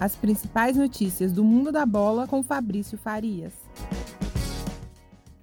As 0.00 0.14
principais 0.14 0.76
notícias 0.76 1.32
do 1.32 1.42
mundo 1.42 1.72
da 1.72 1.84
bola 1.84 2.28
com 2.28 2.40
Fabrício 2.40 2.96
Farias. 2.96 3.52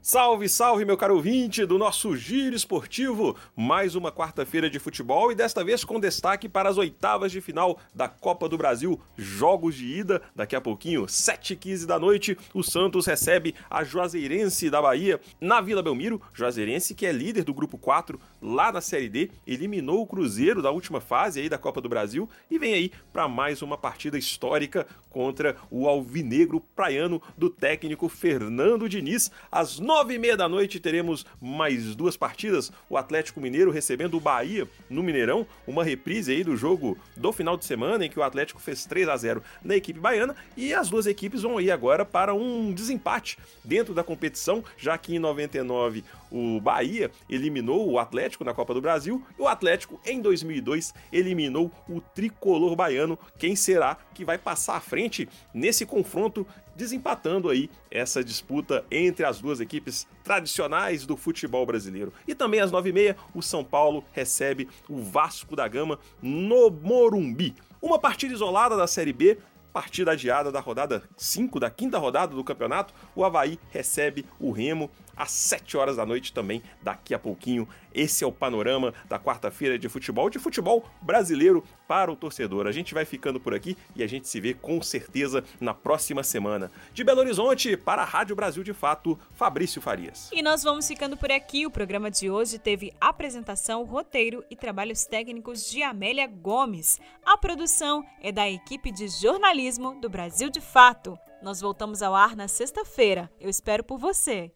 Salve, 0.07 0.47
salve, 0.47 0.85
meu 0.85 0.95
caro 0.95 1.15
ouvinte 1.15 1.65
do 1.65 1.79
nosso 1.79 2.15
Giro 2.15 2.55
Esportivo. 2.55 3.35
Mais 3.55 3.95
uma 3.95 4.11
quarta-feira 4.11 4.69
de 4.69 4.77
futebol 4.77 5.31
e 5.31 5.35
desta 5.35 5.63
vez 5.63 5.83
com 5.83 5.99
destaque 5.99 6.47
para 6.47 6.69
as 6.69 6.77
oitavas 6.77 7.31
de 7.31 7.41
final 7.41 7.79
da 7.91 8.07
Copa 8.07 8.47
do 8.47 8.55
Brasil. 8.55 9.01
Jogos 9.17 9.73
de 9.73 9.87
ida, 9.87 10.21
daqui 10.35 10.55
a 10.55 10.61
pouquinho, 10.61 11.07
7h15 11.07 11.87
da 11.87 11.97
noite, 11.97 12.37
o 12.53 12.61
Santos 12.61 13.07
recebe 13.07 13.55
a 13.67 13.83
Juazeirense 13.83 14.69
da 14.69 14.79
Bahia 14.79 15.19
na 15.41 15.59
Vila 15.59 15.81
Belmiro. 15.81 16.21
Juazeirense 16.31 16.93
que 16.93 17.07
é 17.07 17.11
líder 17.11 17.43
do 17.43 17.53
grupo 17.55 17.75
4 17.75 18.19
lá 18.45 18.71
na 18.71 18.79
Série 18.79 19.09
D, 19.09 19.31
eliminou 19.47 20.03
o 20.03 20.05
Cruzeiro 20.05 20.61
da 20.61 20.69
última 20.69 21.01
fase 21.01 21.39
aí 21.39 21.49
da 21.49 21.57
Copa 21.57 21.81
do 21.81 21.89
Brasil 21.89 22.29
e 22.49 22.59
vem 22.59 22.75
aí 22.75 22.91
para 23.11 23.27
mais 23.27 23.63
uma 23.63 23.75
partida 23.75 24.19
histórica 24.19 24.85
contra 25.09 25.55
o 25.71 25.87
alvinegro 25.87 26.59
praiano 26.75 27.21
do 27.35 27.49
técnico 27.49 28.07
Fernando 28.07 28.87
Diniz. 28.87 29.31
Às 29.51 29.79
nove 29.79 30.13
e 30.13 30.19
meia 30.19 30.37
da 30.37 30.47
noite 30.47 30.79
teremos 30.79 31.25
mais 31.41 31.95
duas 31.95 32.15
partidas. 32.15 32.71
O 32.87 32.97
Atlético 32.97 33.41
Mineiro 33.41 33.71
recebendo 33.71 34.15
o 34.15 34.19
Bahia 34.19 34.67
no 34.89 35.01
Mineirão, 35.01 35.47
uma 35.65 35.83
reprise 35.83 36.31
aí 36.31 36.43
do 36.43 36.55
jogo 36.55 36.97
do 37.17 37.31
final 37.31 37.57
de 37.57 37.65
semana 37.65 38.05
em 38.05 38.09
que 38.09 38.19
o 38.19 38.23
Atlético 38.23 38.61
fez 38.61 38.85
3 38.85 39.07
a 39.07 39.17
0 39.17 39.41
na 39.63 39.75
equipe 39.75 39.99
baiana 39.99 40.35
e 40.55 40.73
as 40.73 40.89
duas 40.89 41.07
equipes 41.07 41.41
vão 41.41 41.59
ir 41.59 41.71
agora 41.71 42.05
para 42.05 42.33
um 42.33 42.71
desempate 42.71 43.39
dentro 43.63 43.93
da 43.93 44.03
competição, 44.03 44.63
já 44.77 44.97
que 44.97 45.15
em 45.15 45.19
99 45.19 46.03
o 46.29 46.59
Bahia 46.59 47.09
eliminou 47.29 47.89
o 47.89 47.97
Atlético 47.97 48.34
Atlético 48.35 48.43
na 48.43 48.53
Copa 48.53 48.73
do 48.73 48.81
Brasil 48.81 49.23
e 49.37 49.41
o 49.41 49.47
Atlético 49.47 49.99
em 50.05 50.21
2002 50.21 50.93
eliminou 51.11 51.71
o 51.87 52.01
tricolor 52.01 52.75
baiano. 52.75 53.17
Quem 53.37 53.55
será 53.55 53.97
que 54.13 54.25
vai 54.25 54.37
passar 54.37 54.75
à 54.75 54.79
frente 54.79 55.27
nesse 55.53 55.85
confronto 55.85 56.45
desempatando 56.75 57.49
aí 57.49 57.69
essa 57.89 58.23
disputa 58.23 58.83
entre 58.91 59.25
as 59.25 59.39
duas 59.39 59.61
equipes 59.61 60.05
tradicionais 60.23 61.05
do 61.05 61.15
futebol 61.15 61.65
brasileiro. 61.65 62.11
E 62.27 62.35
também 62.35 62.59
às 62.59 62.71
9h30, 62.71 63.15
o 63.33 63.41
São 63.41 63.63
Paulo 63.63 64.03
recebe 64.11 64.67
o 64.89 65.01
Vasco 65.01 65.55
da 65.55 65.67
Gama 65.67 65.97
no 66.21 66.69
Morumbi. 66.69 67.55
Uma 67.81 67.97
partida 67.97 68.33
isolada 68.33 68.75
da 68.75 68.87
Série 68.87 69.13
B, 69.13 69.37
partida 69.71 70.11
adiada 70.11 70.51
da 70.51 70.59
rodada 70.59 71.03
5, 71.15 71.59
da 71.59 71.69
quinta 71.69 71.97
rodada 71.97 72.35
do 72.35 72.43
campeonato, 72.43 72.93
o 73.15 73.23
Havaí 73.23 73.57
recebe 73.71 74.25
o 74.39 74.51
Remo 74.51 74.91
às 75.15 75.31
7 75.31 75.77
horas 75.77 75.97
da 75.97 76.05
noite 76.05 76.33
também, 76.33 76.61
daqui 76.81 77.13
a 77.13 77.19
pouquinho. 77.19 77.67
Esse 77.93 78.23
é 78.23 78.27
o 78.27 78.31
panorama 78.31 78.93
da 79.07 79.17
quarta-feira 79.17 79.79
de 79.79 79.87
futebol, 79.87 80.29
de 80.29 80.37
futebol 80.37 80.85
brasileiro 81.01 81.63
para 81.87 82.11
o 82.11 82.15
torcedor. 82.15 82.67
A 82.67 82.71
gente 82.71 82.93
vai 82.93 83.05
ficando 83.05 83.39
por 83.39 83.53
aqui 83.53 83.77
e 83.95 84.03
a 84.03 84.07
gente 84.07 84.27
se 84.27 84.39
vê 84.41 84.53
com 84.53 84.81
certeza 84.81 85.43
na 85.61 85.73
próxima 85.73 86.23
semana. 86.23 86.69
De 86.93 87.03
Belo 87.03 87.21
Horizonte, 87.21 87.77
para 87.77 88.01
a 88.01 88.05
Rádio 88.05 88.35
Brasil 88.35 88.63
de 88.63 88.73
Fato, 88.73 89.17
Fabrício 89.31 89.81
Farias. 89.81 90.29
E 90.33 90.41
nós 90.41 90.61
vamos 90.61 90.87
ficando 90.87 91.15
por 91.15 91.31
aqui. 91.31 91.65
O 91.65 91.71
programa 91.71 92.11
de 92.11 92.29
hoje 92.29 92.59
teve 92.59 92.93
apresentação, 92.99 93.83
roteiro 93.83 94.43
e 94.49 94.55
trabalhos 94.55 95.05
técnicos 95.05 95.69
de 95.69 95.81
Amélia 95.81 96.27
Gomes. 96.27 96.99
A 97.25 97.37
produção 97.37 98.03
é 98.21 98.31
da 98.31 98.49
equipe 98.49 98.91
de 98.91 99.07
jornalismo 99.07 99.99
do 100.01 100.09
Brasil 100.09 100.49
de 100.49 100.59
Fato. 100.59 101.17
Nós 101.41 101.61
voltamos 101.61 102.01
ao 102.01 102.15
ar 102.15 102.35
na 102.35 102.47
sexta-feira. 102.47 103.29
Eu 103.39 103.49
espero 103.49 103.83
por 103.83 103.97
você. 103.97 104.51